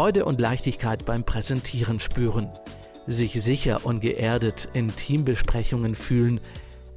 Freude 0.00 0.24
und 0.24 0.40
Leichtigkeit 0.40 1.04
beim 1.04 1.24
Präsentieren 1.24 2.00
spüren, 2.00 2.48
sich 3.06 3.34
sicher 3.42 3.84
und 3.84 4.00
geerdet 4.00 4.66
in 4.72 4.96
Teambesprechungen 4.96 5.94
fühlen, 5.94 6.40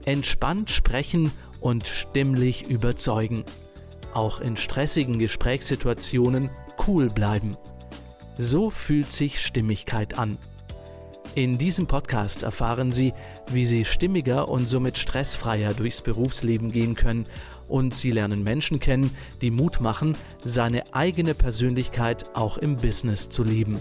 entspannt 0.06 0.72
sprechen 0.72 1.30
und 1.60 1.86
stimmlich 1.86 2.70
überzeugen, 2.70 3.44
auch 4.14 4.40
in 4.40 4.56
stressigen 4.56 5.20
Gesprächssituationen 5.20 6.50
cool 6.88 7.10
bleiben. 7.10 7.58
So 8.38 8.70
fühlt 8.70 9.12
sich 9.12 9.46
Stimmigkeit 9.46 10.18
an. 10.18 10.38
In 11.36 11.58
diesem 11.58 11.88
Podcast 11.88 12.44
erfahren 12.44 12.94
Sie, 12.94 13.14
wie 13.48 13.66
Sie 13.66 13.84
stimmiger 13.84 14.48
und 14.48 14.70
somit 14.70 14.98
stressfreier 14.98 15.74
durchs 15.74 16.02
Berufsleben 16.02 16.72
gehen 16.72 16.96
können 16.96 17.26
und 17.68 17.94
Sie 17.94 18.12
lernen 18.12 18.44
Menschen 18.44 18.80
kennen, 18.80 19.10
die 19.42 19.52
Mut 19.52 19.82
machen, 19.82 20.16
seine 20.44 20.94
eigene 20.94 21.34
Persönlichkeit 21.34 22.36
auch 22.36 22.58
im 22.58 22.78
Business 22.78 23.30
zu 23.30 23.44
leben. 23.44 23.80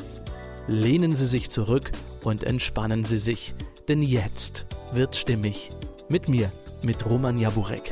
Lehnen 0.67 1.15
Sie 1.15 1.27
sich 1.27 1.51
zurück 1.51 1.91
und 2.25 2.45
entspannen 2.45 3.05
Sie 3.05 3.19
sich, 3.19 3.55
denn 3.89 4.03
jetzt 4.03 4.67
wird 4.93 5.17
stimmig. 5.17 5.71
Mit 6.09 6.29
mir, 6.29 6.53
mit 6.83 7.07
Roman 7.07 7.39
Jaburek. 7.39 7.91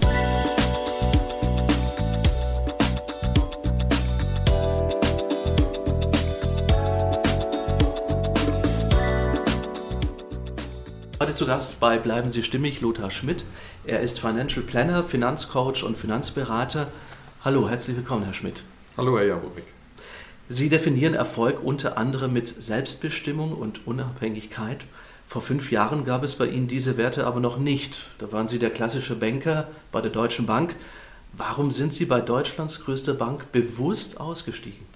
Zu 11.41 11.47
Gast 11.47 11.80
bei 11.80 11.97
Bleiben 11.97 12.29
Sie 12.29 12.43
stimmig 12.43 12.83
Lothar 12.83 13.11
Schmidt. 13.11 13.45
Er 13.87 14.01
ist 14.01 14.21
Financial 14.21 14.62
Planner, 14.62 15.03
Finanzcoach 15.03 15.85
und 15.85 15.97
Finanzberater. 15.97 16.89
Hallo, 17.43 17.66
herzlich 17.66 17.97
willkommen, 17.97 18.25
Herr 18.25 18.35
Schmidt. 18.35 18.63
Hallo, 18.99 19.16
Herr 19.16 19.25
Jarowick. 19.25 19.65
Sie 20.51 20.69
definieren 20.69 21.15
Erfolg 21.15 21.65
unter 21.65 21.97
anderem 21.97 22.35
mit 22.35 22.47
Selbstbestimmung 22.63 23.55
und 23.55 23.87
Unabhängigkeit. 23.87 24.85
Vor 25.27 25.41
fünf 25.41 25.73
Jahren 25.73 26.05
gab 26.05 26.24
es 26.24 26.35
bei 26.35 26.45
Ihnen 26.45 26.69
diese 26.69 26.99
Werte 26.99 27.27
aber 27.27 27.41
noch 27.41 27.57
nicht. 27.57 27.97
Da 28.19 28.30
waren 28.32 28.49
Sie 28.49 28.59
der 28.59 28.69
klassische 28.69 29.16
Banker 29.16 29.69
bei 29.93 30.02
der 30.02 30.10
Deutschen 30.10 30.45
Bank. 30.45 30.77
Warum 31.32 31.71
sind 31.71 31.95
Sie 31.95 32.04
bei 32.04 32.21
Deutschlands 32.21 32.85
größter 32.85 33.15
Bank 33.15 33.51
bewusst 33.51 34.21
ausgestiegen? 34.21 34.90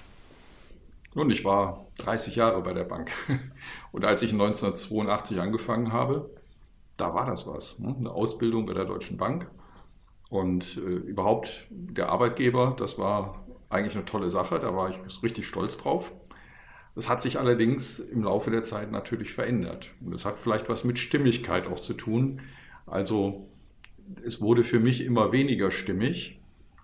Nun, 1.14 1.30
ich 1.30 1.44
war 1.44 1.86
30 1.98 2.34
Jahre 2.34 2.60
bei 2.62 2.72
der 2.72 2.84
Bank. 2.84 3.12
Und 3.92 4.04
als 4.04 4.22
ich 4.22 4.32
1982 4.32 5.40
angefangen 5.40 5.92
habe, 5.92 6.28
da 6.96 7.14
war 7.14 7.24
das 7.24 7.46
was. 7.46 7.78
Ne? 7.78 7.94
Eine 7.96 8.10
Ausbildung 8.10 8.66
bei 8.66 8.74
der 8.74 8.84
Deutschen 8.84 9.16
Bank. 9.16 9.48
Und 10.28 10.76
äh, 10.76 10.80
überhaupt 10.80 11.68
der 11.70 12.08
Arbeitgeber, 12.08 12.74
das 12.76 12.98
war 12.98 13.44
eigentlich 13.68 13.94
eine 13.94 14.04
tolle 14.04 14.28
Sache. 14.28 14.58
Da 14.58 14.74
war 14.74 14.90
ich 14.90 15.22
richtig 15.22 15.46
stolz 15.46 15.78
drauf. 15.78 16.10
Das 16.96 17.08
hat 17.08 17.22
sich 17.22 17.38
allerdings 17.38 18.00
im 18.00 18.24
Laufe 18.24 18.50
der 18.50 18.64
Zeit 18.64 18.90
natürlich 18.90 19.32
verändert. 19.32 19.90
Und 20.00 20.12
das 20.12 20.24
hat 20.24 20.40
vielleicht 20.40 20.68
was 20.68 20.82
mit 20.82 20.98
Stimmigkeit 20.98 21.68
auch 21.68 21.80
zu 21.80 21.94
tun. 21.94 22.40
Also 22.86 23.48
es 24.24 24.40
wurde 24.40 24.64
für 24.64 24.80
mich 24.80 25.04
immer 25.04 25.30
weniger 25.30 25.70
stimmig, 25.70 26.40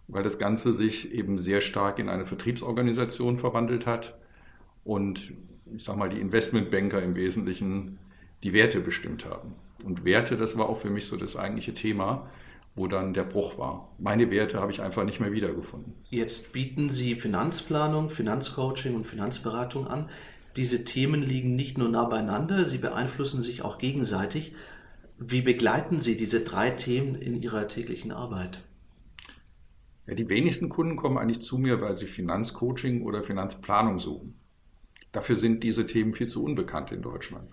weil 0.06 0.22
das 0.22 0.38
Ganze 0.38 0.72
sich 0.72 1.12
eben 1.12 1.38
sehr 1.38 1.60
stark 1.60 1.98
in 1.98 2.08
eine 2.08 2.26
Vertriebsorganisation 2.26 3.36
verwandelt 3.36 3.86
hat 3.86 4.19
und 4.90 5.34
ich 5.72 5.84
sage 5.84 6.00
mal 6.00 6.08
die 6.08 6.18
Investmentbanker 6.18 7.00
im 7.00 7.14
Wesentlichen 7.14 8.00
die 8.42 8.52
Werte 8.52 8.80
bestimmt 8.80 9.24
haben. 9.24 9.54
Und 9.84 10.04
Werte, 10.04 10.36
das 10.36 10.58
war 10.58 10.68
auch 10.68 10.78
für 10.78 10.90
mich 10.90 11.06
so 11.06 11.16
das 11.16 11.36
eigentliche 11.36 11.74
Thema, 11.74 12.28
wo 12.74 12.88
dann 12.88 13.14
der 13.14 13.22
Bruch 13.22 13.56
war. 13.56 13.94
Meine 13.98 14.32
Werte 14.32 14.58
habe 14.58 14.72
ich 14.72 14.82
einfach 14.82 15.04
nicht 15.04 15.20
mehr 15.20 15.30
wiedergefunden. 15.30 15.94
Jetzt 16.08 16.52
bieten 16.52 16.88
Sie 16.88 17.14
Finanzplanung, 17.14 18.10
Finanzcoaching 18.10 18.96
und 18.96 19.06
Finanzberatung 19.06 19.86
an. 19.86 20.08
Diese 20.56 20.84
Themen 20.84 21.22
liegen 21.22 21.54
nicht 21.54 21.78
nur 21.78 21.88
nah 21.88 22.06
beieinander, 22.06 22.64
sie 22.64 22.78
beeinflussen 22.78 23.40
sich 23.40 23.62
auch 23.62 23.78
gegenseitig. 23.78 24.56
Wie 25.18 25.42
begleiten 25.42 26.00
Sie 26.00 26.16
diese 26.16 26.40
drei 26.40 26.70
Themen 26.70 27.14
in 27.14 27.40
Ihrer 27.40 27.68
täglichen 27.68 28.10
Arbeit? 28.10 28.64
Ja, 30.08 30.16
die 30.16 30.28
wenigsten 30.28 30.68
Kunden 30.68 30.96
kommen 30.96 31.16
eigentlich 31.16 31.42
zu 31.42 31.58
mir, 31.58 31.80
weil 31.80 31.94
sie 31.94 32.06
Finanzcoaching 32.06 33.02
oder 33.02 33.22
Finanzplanung 33.22 34.00
suchen. 34.00 34.39
Dafür 35.12 35.36
sind 35.36 35.62
diese 35.62 35.86
Themen 35.86 36.12
viel 36.12 36.28
zu 36.28 36.42
unbekannt 36.42 36.92
in 36.92 37.02
Deutschland. 37.02 37.50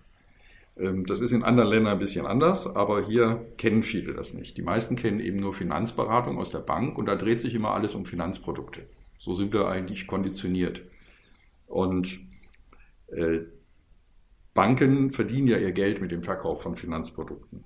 Ähm, 0.78 1.06
das 1.06 1.22
ist 1.22 1.32
in 1.32 1.44
anderen 1.44 1.70
Ländern 1.70 1.94
ein 1.94 2.00
bisschen 2.00 2.26
anders, 2.26 2.68
aber 2.68 3.06
hier 3.06 3.46
kennen 3.58 3.84
viele 3.84 4.14
das 4.14 4.34
nicht. 4.34 4.58
Die 4.58 4.62
meisten 4.62 4.96
kennen 4.96 5.20
eben 5.20 5.40
nur 5.40 5.54
Finanzberatung 5.54 6.38
aus 6.38 6.52
der 6.52 6.60
Bank 6.60 6.98
und 6.98 7.08
da 7.08 7.16
dreht 7.16 7.42
sich 7.42 7.54
immer 7.54 7.72
alles 7.72 7.96
um 7.96 8.06
Finanzprodukte. 8.06 8.88
So 9.18 9.34
sind 9.34 9.54
wir 9.54 9.68
eigentlich 9.68 10.08
konditioniert. 10.08 10.82
Und 11.66 12.20
äh, 13.08 13.40
Banken 14.54 15.12
verdienen 15.12 15.48
ja 15.48 15.58
ihr 15.58 15.72
Geld 15.72 16.02
mit 16.02 16.12
dem 16.12 16.24
Verkauf 16.24 16.62
von 16.62 16.76
Finanzprodukten. 16.76 17.64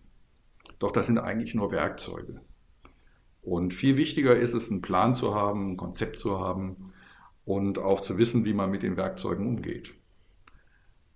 Doch 0.79 0.91
das 0.91 1.07
sind 1.07 1.19
eigentlich 1.19 1.53
nur 1.53 1.71
Werkzeuge. 1.71 2.41
Und 3.41 3.73
viel 3.73 3.97
wichtiger 3.97 4.35
ist 4.35 4.53
es, 4.53 4.69
einen 4.69 4.81
Plan 4.81 5.13
zu 5.13 5.33
haben, 5.33 5.71
ein 5.71 5.77
Konzept 5.77 6.19
zu 6.19 6.39
haben, 6.39 6.90
und 7.45 7.79
auch 7.79 8.01
zu 8.01 8.17
wissen, 8.17 8.45
wie 8.45 8.53
man 8.53 8.71
mit 8.71 8.83
den 8.83 8.97
Werkzeugen 8.97 9.47
umgeht. 9.47 9.93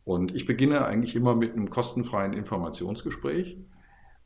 Und 0.03 0.35
ich 0.35 0.45
beginne 0.45 0.85
eigentlich 0.85 1.15
immer 1.15 1.35
mit 1.35 1.53
einem 1.53 1.69
kostenfreien 1.69 2.33
Informationsgespräch. 2.33 3.57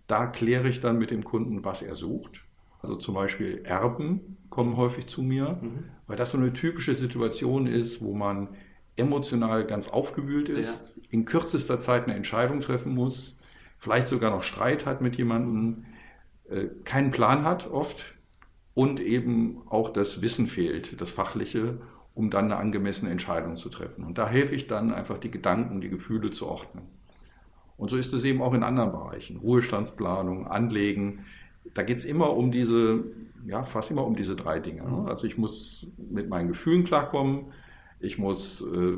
Da 0.08 0.28
kläre 0.28 0.68
ich 0.68 0.82
dann 0.82 0.98
mit 0.98 1.12
dem 1.12 1.24
Kunden, 1.24 1.64
was 1.64 1.82
er 1.82 1.96
sucht. 1.96 2.44
Also 2.82 2.96
zum 2.96 3.16
Beispiel 3.16 3.62
Erben 3.64 4.38
kommen 4.50 4.78
häufig 4.78 5.08
zu 5.08 5.22
mir, 5.22 5.60
mhm. 5.62 5.86
weil 6.08 6.18
das 6.18 6.32
so 6.32 6.38
eine 6.38 6.54
typische 6.54 6.96
Situation 6.96 7.68
ist, 7.68 8.02
wo 8.02 8.14
man 8.14 8.50
emotional 8.96 9.66
ganz 9.66 9.88
aufgewühlt 9.88 10.50
ist, 10.50 10.84
ja. 10.96 11.04
in 11.10 11.26
kürzester 11.26 11.80
Zeit 11.80 12.06
eine 12.06 12.16
Entscheidung 12.16 12.60
treffen 12.60 12.94
muss, 12.94 13.38
vielleicht 13.78 14.08
sogar 14.08 14.32
noch 14.32 14.44
Streit 14.44 14.86
hat 14.86 15.02
mit 15.02 15.18
jemandem, 15.18 15.86
äh, 16.50 16.68
keinen 16.84 17.12
Plan 17.12 17.46
hat 17.46 17.70
oft 17.72 18.16
und 18.80 19.02
eben 19.02 19.58
auch 19.70 19.90
das 19.90 20.22
Wissen 20.22 20.48
fehlt, 20.48 21.02
das 21.02 21.10
Fachliche, 21.10 21.82
um 22.16 22.30
dann 22.30 22.46
eine 22.46 22.56
angemessene 22.56 23.12
Entscheidung 23.12 23.58
zu 23.58 23.68
treffen. 23.68 24.06
Und 24.06 24.18
da 24.18 24.30
helfe 24.30 24.56
ich 24.56 24.68
dann 24.68 24.94
einfach 24.94 25.18
die 25.18 25.30
Gedanken, 25.30 25.82
die 25.82 25.90
Gefühle 25.90 26.32
zu 26.32 26.48
ordnen. 26.48 26.84
Und 27.76 27.90
so 27.90 27.98
ist 27.98 28.14
es 28.14 28.24
eben 28.24 28.42
auch 28.42 28.54
in 28.54 28.64
anderen 28.64 28.94
Bereichen. 28.94 29.36
Ruhestandsplanung, 29.36 30.48
Anlegen. 30.48 31.26
Da 31.74 31.84
geht 31.84 31.98
es 31.98 32.06
immer 32.06 32.32
um 32.38 32.52
diese, 32.52 33.04
ja, 33.46 33.64
fast 33.64 33.92
immer 33.92 34.06
um 34.06 34.16
diese 34.16 34.38
drei 34.38 34.62
Dinge. 34.62 34.84
Ne? 34.84 35.10
Also 35.10 35.28
ich 35.28 35.38
muss 35.38 35.86
mit 35.98 36.30
meinen 36.30 36.48
Gefühlen 36.48 36.86
klarkommen, 36.86 37.48
ich 38.00 38.18
muss 38.18 38.62
äh, 38.62 38.94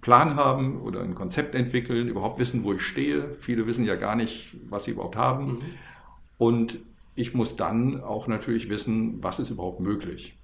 Plan 0.00 0.36
haben 0.36 0.80
oder 0.80 1.02
ein 1.02 1.14
Konzept 1.14 1.54
entwickeln, 1.54 2.08
überhaupt 2.08 2.38
wissen, 2.38 2.64
wo 2.64 2.72
ich 2.72 2.80
stehe. 2.80 3.36
Viele 3.40 3.66
wissen 3.66 3.84
ja 3.84 3.96
gar 3.96 4.16
nicht, 4.16 4.56
was 4.70 4.84
sie 4.84 4.92
überhaupt 4.92 5.16
haben. 5.16 5.46
Mhm. 5.48 5.58
Und 6.38 6.78
ich 7.18 7.34
muss 7.34 7.56
dann 7.56 8.00
auch 8.00 8.28
natürlich 8.28 8.68
wissen, 8.68 9.20
was 9.22 9.40
ist 9.40 9.50
überhaupt 9.50 9.80
möglich. 9.80 10.38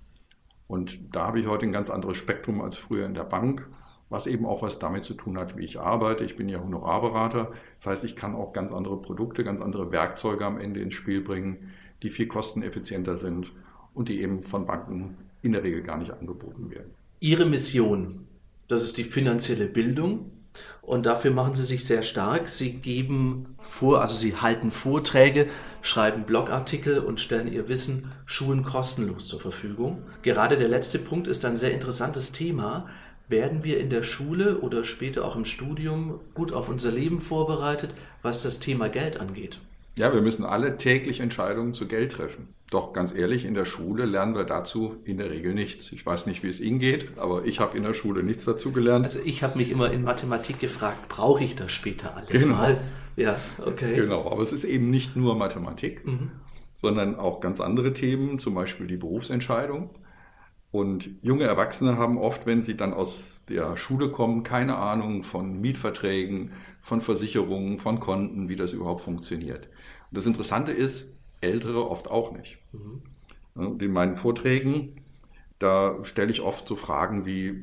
Und 0.67 1.15
da 1.15 1.29
habe 1.29 1.39
ich 1.39 1.47
heute 1.47 1.67
ein 1.67 1.73
ganz 1.73 1.89
anderes 1.89 2.17
Spektrum 2.17 2.61
als 2.61 2.77
früher 2.77 3.07
in 3.07 3.15
der 3.15 3.23
Bank, 3.23 3.69
was 4.09 4.27
eben 4.27 4.45
auch 4.45 4.63
was 4.63 4.81
damit 4.81 5.05
zu 5.05 5.15
tun 5.15 5.39
hat, 5.39 5.57
wie 5.57 5.65
ich 5.65 5.79
arbeite. 5.79 6.25
Ich 6.25 6.37
bin 6.37 6.49
ja 6.49 6.61
Honorarberater. 6.61 7.53
Das 7.77 7.87
heißt, 7.87 8.05
ich 8.05 8.17
kann 8.17 8.35
auch 8.35 8.53
ganz 8.53 8.73
andere 8.73 9.01
Produkte, 9.01 9.45
ganz 9.45 9.61
andere 9.61 9.93
Werkzeuge 9.93 10.45
am 10.45 10.59
Ende 10.59 10.81
ins 10.81 10.95
Spiel 10.95 11.21
bringen, 11.21 11.71
die 12.03 12.11
viel 12.11 12.27
kosteneffizienter 12.27 13.19
sind 13.19 13.53
und 13.95 14.09
die 14.09 14.21
eben 14.21 14.43
von 14.43 14.67
Banken 14.67 15.17
in 15.43 15.53
der 15.53 15.63
Regel 15.63 15.83
gar 15.83 15.99
nicht 15.99 16.11
angeboten 16.11 16.73
werden. 16.73 16.91
Ihre 17.21 17.47
Mission, 17.47 18.27
das 18.67 18.83
ist 18.83 18.97
die 18.97 19.05
finanzielle 19.05 19.67
Bildung 19.67 20.33
und 20.83 21.07
dafür 21.07 21.31
machen 21.31 21.55
sie 21.55 21.65
sich 21.65 21.85
sehr 21.85 22.03
stark. 22.03 22.49
Sie 22.49 22.75
geben 22.75 23.57
vor, 23.59 24.03
also 24.03 24.15
sie 24.15 24.37
halten 24.37 24.71
Vorträge, 24.71 25.49
schreiben 25.83 26.25
Blogartikel 26.25 26.99
und 26.99 27.21
stellen 27.21 27.53
ihr 27.53 27.69
Wissen 27.69 28.13
Schulen 28.27 28.65
kostenlos 28.65 29.27
zur 29.27 29.41
Verfügung. 29.41 30.03
Gerade 30.23 30.59
der 30.59 30.69
letzte 30.69 30.99
Punkt 30.99 31.27
ist 31.27 31.45
ein 31.45 31.57
sehr 31.57 31.73
interessantes 31.73 32.33
Thema. 32.33 32.89
Werden 33.29 33.65
wir 33.65 33.81
in 33.81 33.89
der 33.89 34.03
Schule 34.03 34.59
oder 34.61 34.85
später 34.85 35.25
auch 35.25 35.37
im 35.37 35.47
Studium 35.47 36.21
gut 36.35 36.53
auf 36.53 36.69
unser 36.69 36.91
Leben 36.91 37.21
vorbereitet, 37.21 37.91
was 38.21 38.43
das 38.43 38.61
Thema 38.61 38.89
Geld 38.89 39.19
angeht? 39.19 39.61
Ja, 39.97 40.13
wir 40.13 40.21
müssen 40.21 40.45
alle 40.45 40.77
täglich 40.77 41.21
Entscheidungen 41.21 41.73
zu 41.73 41.87
Geld 41.87 42.13
treffen. 42.13 42.49
Doch 42.75 42.93
ganz 42.93 43.15
ehrlich, 43.15 43.45
in 43.45 43.55
der 43.55 43.67
Schule 43.67 44.05
lernen 44.05 44.35
wir 44.35 44.43
dazu 44.43 44.97
in 45.05 45.19
der 45.19 45.31
Regel 45.31 45.55
nichts. 45.55 45.93
Ich 45.93 46.05
weiß 46.05 46.27
nicht, 46.27 46.43
wie 46.43 46.49
es 46.49 46.59
Ihnen 46.59 46.81
geht, 46.81 47.17
aber 47.19 47.45
ich 47.45 47.61
habe 47.61 47.77
in 47.77 47.85
der 47.85 47.95
Schule 47.95 48.25
nichts 48.25 48.47
dazu 48.47 48.73
gelernt. 48.73 49.05
Also 49.05 49.21
ich 49.25 49.45
habe 49.45 49.59
mich 49.59 49.71
immer 49.71 49.93
in 49.93 50.03
Mathematik 50.03 50.59
gefragt, 50.59 51.09
brauche 51.09 51.45
ich 51.45 51.55
das 51.55 51.71
später 51.71 52.17
alles 52.17 52.31
genau. 52.31 52.57
mal? 52.57 52.81
Ja, 53.15 53.39
okay. 53.65 53.95
Genau, 53.95 54.29
aber 54.29 54.43
es 54.43 54.53
ist 54.53 54.65
eben 54.65 54.91
nicht 54.91 55.15
nur 55.15 55.37
Mathematik, 55.37 56.05
mhm. 56.05 56.33
sondern 56.73 57.15
auch 57.15 57.39
ganz 57.39 57.61
andere 57.61 57.93
Themen, 57.93 58.41
zum 58.41 58.55
Beispiel 58.55 58.89
die 58.89 58.97
Berufsentscheidung. 58.97 59.91
Und 60.73 61.11
junge 61.23 61.45
Erwachsene 61.45 61.97
haben 61.97 62.19
oft, 62.19 62.45
wenn 62.45 62.63
sie 62.63 62.77
dann 62.77 62.93
aus 62.93 63.45
der 63.49 63.77
Schule 63.77 64.09
kommen, 64.09 64.43
keine 64.43 64.79
Ahnung 64.79 65.23
von 65.23 65.61
Mietverträgen, 65.61 66.51
von 66.81 67.01
Versicherungen, 67.01 67.79
von 67.79 68.01
Konten, 68.01 68.49
wie 68.49 68.57
das 68.57 68.73
überhaupt 68.73 69.03
funktioniert. 69.03 69.69
Und 70.11 70.19
das 70.19 70.27
Interessante 70.27 70.73
ist, 70.73 71.15
Ältere 71.45 71.89
oft 71.89 72.09
auch 72.09 72.33
nicht. 72.33 72.59
Mhm. 72.73 73.81
In 73.81 73.93
meinen 73.93 74.17
Vorträgen, 74.17 75.01
da 75.59 76.03
stelle 76.03 76.31
ich 76.31 76.41
oft 76.41 76.67
so 76.67 76.75
Fragen 76.75 77.25
wie, 77.25 77.55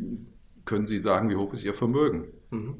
können 0.66 0.88
Sie 0.88 1.00
sagen, 1.00 1.30
wie 1.30 1.36
hoch 1.36 1.54
ist 1.54 1.64
Ihr 1.64 1.74
Vermögen? 1.74 2.28
Mhm. 2.50 2.76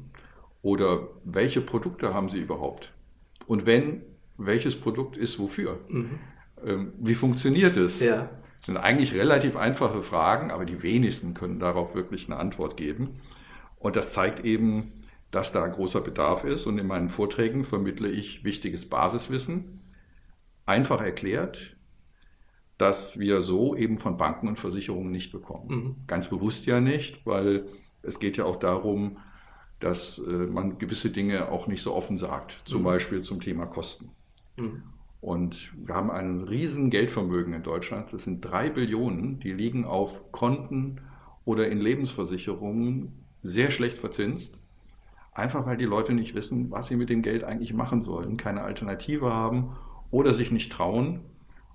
Oder 0.62 1.08
welche 1.24 1.60
Produkte 1.60 2.14
haben 2.14 2.30
Sie 2.30 2.40
überhaupt? 2.40 2.92
Und 3.46 3.66
wenn, 3.66 4.02
welches 4.38 4.76
Produkt 4.76 5.16
ist 5.16 5.38
wofür? 5.38 5.80
Mhm. 5.88 6.18
Ähm, 6.64 6.92
wie 6.98 7.14
funktioniert 7.14 7.76
es? 7.76 8.00
Ja. 8.00 8.30
Das 8.58 8.66
sind 8.66 8.76
eigentlich 8.76 9.12
relativ 9.14 9.56
einfache 9.56 10.02
Fragen, 10.02 10.52
aber 10.52 10.64
die 10.64 10.82
wenigsten 10.82 11.34
können 11.34 11.58
darauf 11.58 11.94
wirklich 11.96 12.26
eine 12.26 12.36
Antwort 12.36 12.76
geben. 12.76 13.10
Und 13.78 13.96
das 13.96 14.12
zeigt 14.12 14.44
eben, 14.44 14.92
dass 15.32 15.50
da 15.50 15.66
großer 15.66 16.00
Bedarf 16.00 16.44
ist. 16.44 16.66
Und 16.66 16.78
in 16.78 16.86
meinen 16.86 17.08
Vorträgen 17.08 17.64
vermittle 17.64 18.08
ich 18.08 18.44
wichtiges 18.44 18.88
Basiswissen, 18.88 19.80
einfach 20.72 21.02
erklärt, 21.02 21.76
dass 22.78 23.18
wir 23.18 23.42
so 23.42 23.76
eben 23.76 23.98
von 23.98 24.16
Banken 24.16 24.48
und 24.48 24.58
Versicherungen 24.58 25.12
nicht 25.12 25.30
bekommen. 25.30 25.68
Mhm. 25.68 25.96
Ganz 26.06 26.28
bewusst 26.28 26.64
ja 26.66 26.80
nicht, 26.80 27.26
weil 27.26 27.66
es 28.02 28.18
geht 28.18 28.38
ja 28.38 28.44
auch 28.46 28.56
darum, 28.56 29.18
dass 29.80 30.18
äh, 30.18 30.30
man 30.30 30.78
gewisse 30.78 31.10
Dinge 31.10 31.50
auch 31.50 31.66
nicht 31.66 31.82
so 31.82 31.94
offen 31.94 32.16
sagt, 32.16 32.62
zum 32.64 32.80
mhm. 32.80 32.86
Beispiel 32.86 33.20
zum 33.20 33.40
Thema 33.40 33.66
Kosten. 33.66 34.10
Mhm. 34.56 34.82
Und 35.20 35.74
wir 35.76 35.94
haben 35.94 36.10
ein 36.10 36.40
riesen 36.40 36.90
Geldvermögen 36.90 37.52
in 37.52 37.62
Deutschland. 37.62 38.12
Das 38.12 38.24
sind 38.24 38.40
drei 38.40 38.70
Billionen, 38.70 39.38
die 39.38 39.52
liegen 39.52 39.84
auf 39.84 40.32
Konten 40.32 41.00
oder 41.44 41.68
in 41.68 41.80
Lebensversicherungen 41.80 43.12
sehr 43.42 43.70
schlecht 43.70 43.98
verzinst. 43.98 44.58
Einfach 45.32 45.66
weil 45.66 45.76
die 45.76 45.84
Leute 45.84 46.14
nicht 46.14 46.34
wissen, 46.34 46.70
was 46.70 46.88
sie 46.88 46.96
mit 46.96 47.10
dem 47.10 47.22
Geld 47.22 47.44
eigentlich 47.44 47.74
machen 47.74 48.02
sollen, 48.02 48.36
keine 48.36 48.62
Alternative 48.62 49.32
haben 49.32 49.76
oder 50.12 50.32
sich 50.32 50.52
nicht 50.52 50.70
trauen. 50.70 51.20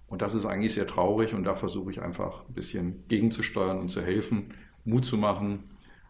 Und 0.08 0.22
das 0.22 0.34
ist 0.34 0.46
eigentlich 0.46 0.74
sehr 0.74 0.88
traurig 0.88 1.34
und 1.34 1.44
da 1.44 1.56
versuche 1.56 1.92
ich 1.92 2.02
einfach 2.02 2.48
ein 2.48 2.54
bisschen 2.54 3.06
gegenzusteuern 3.10 3.78
und 3.78 3.90
zu 3.90 4.02
helfen, 4.02 4.54
Mut 4.86 5.04
zu 5.04 5.18
machen 5.18 5.66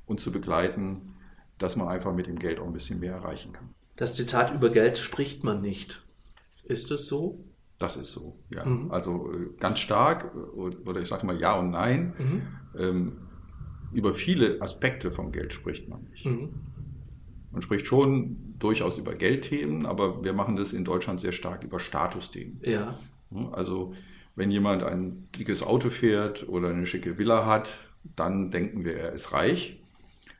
und 0.06 0.19
zu 0.19 0.31
begleiten, 0.31 1.15
dass 1.57 1.75
man 1.75 1.88
einfach 1.88 2.13
mit 2.13 2.27
dem 2.27 2.38
Geld 2.38 2.59
auch 2.59 2.68
ein 2.68 2.74
bisschen 2.74 3.00
mehr 3.00 3.13
erreichen 3.13 3.53
kann. 3.53 3.69
Das 3.95 4.13
Zitat 4.13 4.53
über 4.53 4.69
Geld 4.69 5.00
spricht 5.00 5.44
man 5.44 5.62
nicht. 5.62 6.06
Ist 6.63 6.91
es 6.91 7.07
so? 7.07 7.44
Das 7.79 7.97
ist 7.97 8.12
so, 8.12 8.38
ja. 8.53 8.65
Mhm. 8.65 8.91
Also 8.91 9.31
äh, 9.31 9.50
ganz 9.59 9.80
stark, 9.80 10.31
äh, 10.35 10.38
oder 10.38 11.01
ich 11.01 11.07
sage 11.07 11.25
mal 11.25 11.39
ja 11.39 11.57
und 11.59 11.71
nein. 11.71 12.13
Mhm. 12.19 12.41
Ähm, 12.80 13.18
über 13.91 14.13
viele 14.13 14.62
Aspekte 14.62 15.12
vom 15.12 15.31
Geld 15.31 15.53
spricht 15.53 15.89
man 15.89 16.03
nicht. 16.12 16.25
Mhm. 16.25 16.50
Man 17.51 17.62
spricht 17.63 17.88
schon 17.88 18.46
durchaus 18.59 18.98
über 18.98 19.13
Geldthemen, 19.13 19.86
aber 19.86 20.24
wir 20.24 20.33
machen 20.33 20.56
das 20.56 20.74
in 20.74 20.86
Deutschland 20.86 21.19
sehr 21.19 21.31
stark 21.31 21.63
über 21.63 21.80
Statusthemen. 21.80 22.59
Ja. 22.63 22.98
Also 23.51 23.94
wenn 24.36 24.51
jemand 24.51 24.83
ein 24.83 25.27
dickes 25.38 25.63
Auto 25.63 25.89
fährt 25.89 26.48
oder 26.48 26.69
eine 26.69 26.86
schicke 26.86 27.18
Villa 27.18 27.45
hat, 27.45 27.77
dann 28.15 28.51
denken 28.51 28.86
wir, 28.86 28.95
er 28.95 29.13
ist 29.13 29.33
reich. 29.33 29.81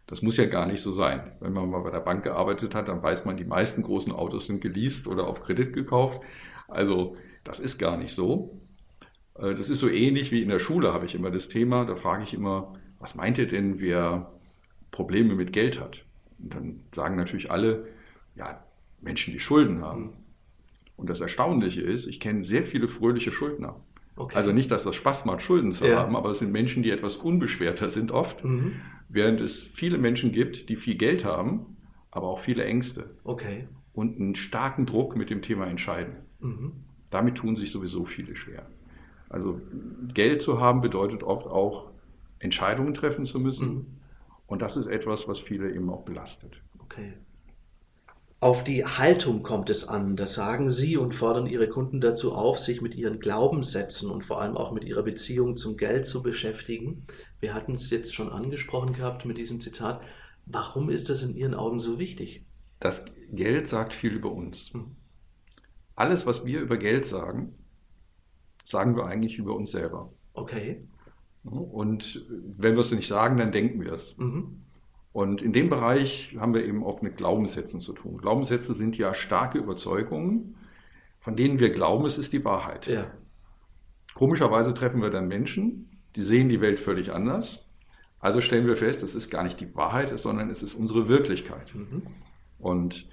Das 0.06 0.22
muss 0.22 0.38
ja 0.38 0.46
gar 0.46 0.66
nicht 0.66 0.82
so 0.82 0.94
sein. 0.94 1.32
Wenn 1.42 1.52
man 1.52 1.70
mal 1.70 1.82
bei 1.82 1.92
der 1.92 2.00
Bank 2.00 2.24
gearbeitet 2.24 2.74
hat, 2.74 2.88
dann 2.88 3.04
weiß 3.04 3.26
man, 3.26 3.36
die 3.36 3.44
meisten 3.44 3.84
großen 3.84 4.14
Autos 4.14 4.46
sind 4.46 4.62
geleast 4.62 5.08
oder 5.08 5.28
auf 5.28 5.42
Kredit 5.42 5.74
gekauft. 5.74 6.22
Also 6.68 7.18
das 7.44 7.60
ist 7.60 7.78
gar 7.78 7.98
nicht 7.98 8.14
so. 8.14 8.62
Äh, 9.36 9.54
das 9.54 9.70
ist 9.70 9.80
so 9.80 9.90
ähnlich 9.90 10.32
wie 10.32 10.42
in 10.42 10.50
der 10.50 10.60
Schule 10.60 10.94
habe 10.94 11.06
ich 11.06 11.16
immer 11.16 11.32
das 11.32 11.50
Thema. 11.50 11.84
Da 11.84 11.96
frage 11.96 12.24
ich 12.24 12.34
immer, 12.34 12.74
was 13.00 13.16
meint 13.16 13.38
ihr 13.38 13.48
denn, 13.48 13.80
wer 13.80 14.32
Probleme 14.92 15.36
mit 15.36 15.52
Geld 15.52 15.80
hat? 15.80 16.06
Und 16.40 16.54
dann 16.54 16.80
sagen 16.94 17.16
natürlich 17.16 17.52
alle, 17.52 17.88
ja, 18.38 18.64
Menschen, 19.02 19.34
die 19.34 19.40
Schulden 19.40 19.82
haben. 19.82 20.14
Und 20.96 21.10
das 21.10 21.22
Erstaunliche 21.22 21.82
ist, 21.82 22.08
ich 22.08 22.20
kenne 22.20 22.44
sehr 22.44 22.64
viele 22.64 22.88
fröhliche 22.88 23.32
Schuldner. 23.32 23.80
Okay. 24.16 24.36
Also 24.36 24.52
nicht, 24.52 24.72
dass 24.72 24.84
das 24.84 24.96
Spaß 24.96 25.26
macht, 25.26 25.44
Schulden 25.44 25.72
zu 25.72 25.86
ja. 25.86 26.00
haben, 26.00 26.16
aber 26.16 26.32
es 26.32 26.40
sind 26.40 26.52
Menschen, 26.52 26.82
die 26.82 26.90
etwas 26.90 27.16
unbeschwerter 27.16 27.90
sind 27.90 28.12
oft. 28.12 28.44
Mhm. 28.44 28.74
Während 29.10 29.42
es 29.42 29.62
viele 29.62 30.00
Menschen 30.00 30.32
gibt, 30.32 30.70
die 30.70 30.76
viel 30.76 30.96
Geld 30.96 31.24
haben, 31.24 31.78
aber 32.10 32.28
auch 32.28 32.40
viele 32.40 32.66
Ängste. 32.66 33.12
Okay. 33.24 33.68
Und 33.94 34.20
einen 34.20 34.36
starken 34.36 34.86
Druck 34.86 35.16
mit 35.16 35.30
dem 35.30 35.42
Thema 35.42 35.68
entscheiden. 35.68 36.16
Mhm. 36.40 36.72
Damit 37.12 37.36
tun 37.36 37.56
sich 37.56 37.72
sowieso 37.72 38.06
viele 38.06 38.36
schwer. 38.36 38.66
Also 39.30 39.62
Geld 40.14 40.42
zu 40.42 40.60
haben 40.60 40.82
bedeutet 40.82 41.24
oft 41.24 41.48
auch 41.48 41.92
Entscheidungen 42.40 42.94
treffen 42.94 43.26
zu 43.26 43.40
müssen. 43.40 43.70
Mhm. 43.70 43.86
Und 44.48 44.62
das 44.62 44.78
ist 44.78 44.88
etwas, 44.88 45.28
was 45.28 45.40
viele 45.40 45.72
eben 45.72 45.90
auch 45.90 46.04
belastet. 46.06 46.62
Okay. 46.80 47.14
Auf 48.40 48.64
die 48.64 48.86
Haltung 48.86 49.42
kommt 49.42 49.72
es 49.72 49.88
an, 49.88 50.16
das 50.16 50.36
sagen 50.36 50.70
Sie 50.70 50.96
und 50.96 51.16
fordern 51.16 51.48
Ihre 51.48 51.68
Kunden 51.68 52.00
dazu 52.02 52.34
auf, 52.34 52.60
sich 52.60 52.82
mit 52.82 52.94
ihren 52.94 53.20
Glaubenssätzen 53.20 54.12
und 54.12 54.24
vor 54.24 54.40
allem 54.40 54.56
auch 54.56 54.72
mit 54.72 54.84
ihrer 54.84 55.02
Beziehung 55.02 55.56
zum 55.56 55.76
Geld 55.76 56.06
zu 56.06 56.22
beschäftigen. 56.22 57.08
Wir 57.40 57.56
hatten 57.56 57.72
es 57.72 57.90
jetzt 57.90 58.14
schon 58.14 58.30
angesprochen 58.30 58.94
gehabt 58.94 59.26
mit 59.26 59.40
diesem 59.40 59.60
Zitat. 59.60 60.02
Warum 60.46 60.92
ist 60.92 61.10
das 61.10 61.24
in 61.24 61.36
Ihren 61.36 61.56
Augen 61.56 61.80
so 61.80 61.98
wichtig? 61.98 62.46
Das 62.80 63.04
Geld 63.32 63.66
sagt 63.66 63.94
viel 63.94 64.14
über 64.14 64.32
uns. 64.32 64.72
Hm. 64.72 64.96
Alles, 65.96 66.28
was 66.28 66.46
wir 66.46 66.62
über 66.62 66.78
Geld 66.78 67.06
sagen, 67.06 67.56
sagen 68.66 68.96
wir 68.96 69.06
eigentlich 69.06 69.40
über 69.40 69.56
uns 69.56 69.72
selber. 69.72 70.12
Okay. 70.34 70.88
Und 71.44 72.24
wenn 72.30 72.76
wir 72.76 72.82
es 72.82 72.92
nicht 72.92 73.08
sagen, 73.08 73.38
dann 73.38 73.52
denken 73.52 73.82
wir 73.82 73.94
es. 73.94 74.16
Mhm. 74.18 74.60
Und 75.18 75.42
in 75.42 75.52
dem 75.52 75.68
Bereich 75.68 76.38
haben 76.40 76.54
wir 76.54 76.64
eben 76.64 76.84
oft 76.84 77.02
mit 77.02 77.18
Glaubenssätzen 77.18 77.80
zu 77.80 77.94
tun. 77.94 78.20
Glaubenssätze 78.20 78.76
sind 78.76 79.00
ja 79.00 79.16
starke 79.16 79.58
Überzeugungen, 79.58 80.58
von 81.18 81.36
denen 81.36 81.58
wir 81.58 81.72
glauben, 81.72 82.06
es 82.06 82.20
ist 82.20 82.34
die 82.34 82.46
Wahrheit. 82.46 82.86
Ja. 82.86 83.08
Komischerweise 84.14 84.76
treffen 84.76 85.02
wir 85.02 85.10
dann 85.10 85.28
Menschen, 85.28 85.90
die 86.16 86.22
sehen 86.22 86.50
die 86.50 86.62
Welt 86.62 86.80
völlig 86.80 87.14
anders. 87.14 87.66
Also 88.20 88.42
stellen 88.42 88.68
wir 88.68 88.78
fest, 88.78 89.02
es 89.02 89.16
ist 89.16 89.32
gar 89.32 89.42
nicht 89.42 89.60
die 89.60 89.74
Wahrheit, 89.74 90.16
sondern 90.20 90.52
es 90.52 90.62
ist 90.62 90.76
unsere 90.76 91.10
Wirklichkeit. 91.10 91.74
Mhm. 91.74 92.04
Und 92.60 93.08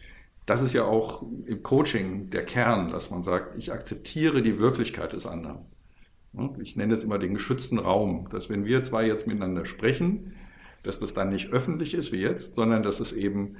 das 0.44 0.60
ist 0.60 0.74
ja 0.74 0.84
auch 0.84 1.22
im 1.46 1.62
Coaching 1.62 2.28
der 2.28 2.44
Kern, 2.44 2.90
dass 2.90 3.10
man 3.10 3.22
sagt, 3.22 3.56
ich 3.56 3.72
akzeptiere 3.72 4.42
die 4.42 4.58
Wirklichkeit 4.58 5.14
des 5.14 5.24
anderen. 5.24 5.64
Ich 6.60 6.76
nenne 6.76 6.92
das 6.92 7.02
immer 7.02 7.18
den 7.18 7.32
geschützten 7.32 7.78
Raum, 7.78 8.28
dass 8.28 8.50
wenn 8.50 8.66
wir 8.66 8.82
zwei 8.82 9.06
jetzt 9.06 9.26
miteinander 9.26 9.64
sprechen, 9.64 10.34
dass 10.84 11.00
das 11.00 11.14
dann 11.14 11.30
nicht 11.30 11.50
öffentlich 11.50 11.94
ist 11.94 12.12
wie 12.12 12.20
jetzt, 12.20 12.54
sondern 12.54 12.82
dass 12.82 13.00
es 13.00 13.12
eben 13.12 13.56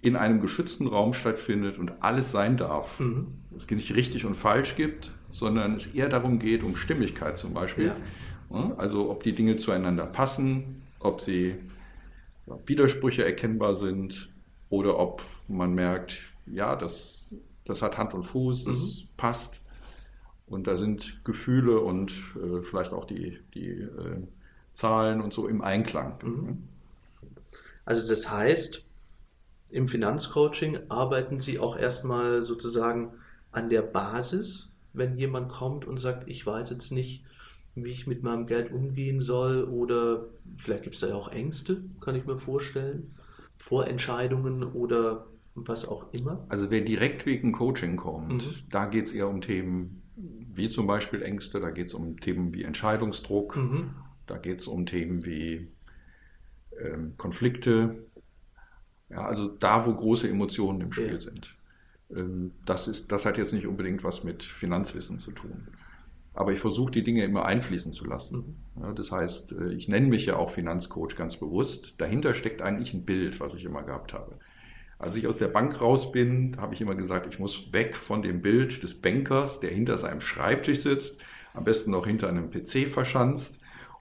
in 0.00 0.16
einem 0.16 0.40
geschützten 0.40 0.86
Raum 0.86 1.12
stattfindet 1.12 1.78
und 1.78 2.02
alles 2.02 2.32
sein 2.32 2.56
darf. 2.56 2.98
Mhm. 3.00 3.26
Es 3.54 3.68
nicht 3.70 3.94
richtig 3.94 4.24
und 4.24 4.34
falsch 4.34 4.76
gibt, 4.76 5.12
sondern 5.30 5.74
es 5.74 5.88
eher 5.88 6.08
darum 6.08 6.38
geht, 6.38 6.62
um 6.62 6.74
Stimmigkeit 6.74 7.36
zum 7.36 7.52
Beispiel. 7.52 7.92
Ja. 8.50 8.74
Also 8.78 9.10
ob 9.10 9.22
die 9.22 9.34
Dinge 9.34 9.56
zueinander 9.56 10.06
passen, 10.06 10.82
ob 10.98 11.20
sie 11.20 11.56
Widersprüche 12.66 13.24
erkennbar 13.24 13.76
sind 13.76 14.30
oder 14.70 14.98
ob 14.98 15.22
man 15.46 15.74
merkt, 15.74 16.20
ja, 16.46 16.74
das, 16.76 17.34
das 17.64 17.82
hat 17.82 17.98
Hand 17.98 18.14
und 18.14 18.22
Fuß, 18.22 18.64
das 18.64 18.78
mhm. 18.78 19.08
passt. 19.16 19.62
Und 20.46 20.66
da 20.66 20.76
sind 20.76 21.24
Gefühle 21.24 21.78
und 21.80 22.12
äh, 22.42 22.62
vielleicht 22.62 22.92
auch 22.92 23.04
die, 23.04 23.38
die 23.54 23.68
äh, 23.68 24.26
Zahlen 24.72 25.20
und 25.20 25.32
so 25.32 25.48
im 25.48 25.62
Einklang. 25.62 26.18
Mhm. 26.22 26.62
Also 27.84 28.08
das 28.08 28.30
heißt, 28.30 28.84
im 29.70 29.88
Finanzcoaching 29.88 30.78
arbeiten 30.88 31.40
Sie 31.40 31.58
auch 31.58 31.76
erstmal 31.76 32.42
sozusagen 32.42 33.12
an 33.52 33.70
der 33.70 33.82
Basis, 33.82 34.70
wenn 34.92 35.16
jemand 35.16 35.50
kommt 35.50 35.84
und 35.84 35.98
sagt, 35.98 36.28
ich 36.28 36.44
weiß 36.44 36.70
jetzt 36.70 36.90
nicht, 36.90 37.24
wie 37.74 37.90
ich 37.90 38.06
mit 38.06 38.22
meinem 38.22 38.46
Geld 38.46 38.72
umgehen 38.72 39.20
soll 39.20 39.64
oder 39.64 40.26
vielleicht 40.56 40.82
gibt 40.82 40.96
es 40.96 41.00
da 41.00 41.08
ja 41.08 41.14
auch 41.14 41.28
Ängste, 41.28 41.82
kann 42.00 42.16
ich 42.16 42.26
mir 42.26 42.38
vorstellen, 42.38 43.14
Vorentscheidungen 43.58 44.64
oder 44.64 45.26
was 45.54 45.86
auch 45.86 46.12
immer. 46.12 46.44
Also 46.48 46.70
wer 46.70 46.80
direkt 46.80 47.26
wegen 47.26 47.52
Coaching 47.52 47.96
kommt, 47.96 48.46
mhm. 48.46 48.54
da 48.70 48.86
geht 48.86 49.06
es 49.06 49.12
eher 49.12 49.28
um 49.28 49.40
Themen 49.40 50.02
wie 50.52 50.68
zum 50.68 50.86
Beispiel 50.86 51.22
Ängste, 51.22 51.60
da 51.60 51.70
geht 51.70 51.86
es 51.86 51.94
um 51.94 52.18
Themen 52.18 52.52
wie 52.52 52.64
Entscheidungsdruck, 52.64 53.56
mhm. 53.56 53.94
Da 54.30 54.38
geht 54.38 54.60
es 54.60 54.68
um 54.68 54.86
Themen 54.86 55.24
wie 55.24 55.68
ähm, 56.80 57.14
Konflikte, 57.16 58.06
ja, 59.08 59.26
also 59.26 59.48
da, 59.48 59.86
wo 59.86 59.92
große 59.92 60.28
Emotionen 60.28 60.80
im 60.82 60.92
Spiel 60.92 61.14
ja. 61.14 61.20
sind. 61.20 61.56
Ähm, 62.14 62.52
das, 62.64 62.86
ist, 62.86 63.10
das 63.10 63.26
hat 63.26 63.38
jetzt 63.38 63.52
nicht 63.52 63.66
unbedingt 63.66 64.04
was 64.04 64.22
mit 64.22 64.44
Finanzwissen 64.44 65.18
zu 65.18 65.32
tun. 65.32 65.66
Aber 66.32 66.52
ich 66.52 66.60
versuche 66.60 66.92
die 66.92 67.02
Dinge 67.02 67.24
immer 67.24 67.44
einfließen 67.44 67.92
zu 67.92 68.04
lassen. 68.04 68.62
Mhm. 68.76 68.82
Ja, 68.82 68.92
das 68.92 69.10
heißt, 69.10 69.52
äh, 69.52 69.72
ich 69.72 69.88
nenne 69.88 70.06
mich 70.06 70.26
ja 70.26 70.36
auch 70.36 70.50
Finanzcoach 70.50 71.16
ganz 71.16 71.36
bewusst. 71.36 71.94
Dahinter 71.98 72.32
steckt 72.34 72.62
eigentlich 72.62 72.94
ein 72.94 73.04
Bild, 73.04 73.40
was 73.40 73.54
ich 73.54 73.64
immer 73.64 73.82
gehabt 73.82 74.14
habe. 74.14 74.38
Als 75.00 75.16
ich 75.16 75.26
aus 75.26 75.38
der 75.38 75.48
Bank 75.48 75.80
raus 75.80 76.12
bin, 76.12 76.56
habe 76.58 76.74
ich 76.74 76.80
immer 76.80 76.94
gesagt, 76.94 77.26
ich 77.26 77.40
muss 77.40 77.72
weg 77.72 77.96
von 77.96 78.22
dem 78.22 78.42
Bild 78.42 78.82
des 78.84 79.00
Bankers, 79.00 79.58
der 79.58 79.70
hinter 79.70 79.98
seinem 79.98 80.20
Schreibtisch 80.20 80.80
sitzt, 80.80 81.18
am 81.52 81.64
besten 81.64 81.90
noch 81.90 82.06
hinter 82.06 82.28
einem 82.28 82.50
PC 82.50 82.88
verschanzt 82.88 83.59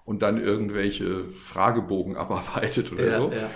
und 0.10 0.24
dann 0.24 0.42
irgendwelche 0.42 1.26
Fragebogen 1.46 2.16
abarbeitet 2.18 2.92
oder 2.92 3.06
ja, 3.06 3.18
so. 3.18 3.32
Ja. 3.32 3.50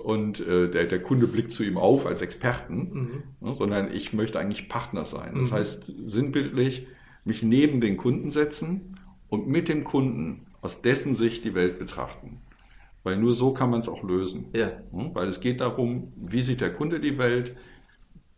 Und 0.00 0.38
äh, 0.38 0.70
der, 0.70 0.84
der 0.84 1.02
Kunde 1.02 1.26
blickt 1.26 1.50
zu 1.50 1.64
ihm 1.64 1.76
auf 1.76 2.06
als 2.06 2.22
Experten, 2.22 3.22
mhm. 3.40 3.48
ne, 3.48 3.54
sondern 3.56 3.92
ich 3.92 4.12
möchte 4.12 4.38
eigentlich 4.38 4.68
Partner 4.68 5.06
sein. 5.06 5.34
Das 5.34 5.50
mhm. 5.50 5.54
heißt, 5.54 5.92
sinnbildlich 6.06 6.86
mich 7.24 7.42
neben 7.42 7.80
den 7.80 7.96
Kunden 7.96 8.30
setzen 8.30 8.94
und 9.28 9.48
mit 9.48 9.68
dem 9.68 9.82
Kunden 9.82 10.46
aus 10.60 10.82
dessen 10.82 11.16
Sicht 11.16 11.44
die 11.44 11.56
Welt 11.56 11.80
betrachten. 11.80 12.42
Weil 13.02 13.16
nur 13.16 13.32
so 13.32 13.52
kann 13.52 13.70
man 13.70 13.80
es 13.80 13.88
auch 13.88 14.04
lösen. 14.04 14.50
Ja. 14.52 14.70
Hm? 14.92 15.14
Weil 15.14 15.26
es 15.26 15.40
geht 15.40 15.60
darum, 15.60 16.12
wie 16.14 16.42
sieht 16.42 16.60
der 16.60 16.72
Kunde 16.72 17.00
die 17.00 17.18
Welt, 17.18 17.56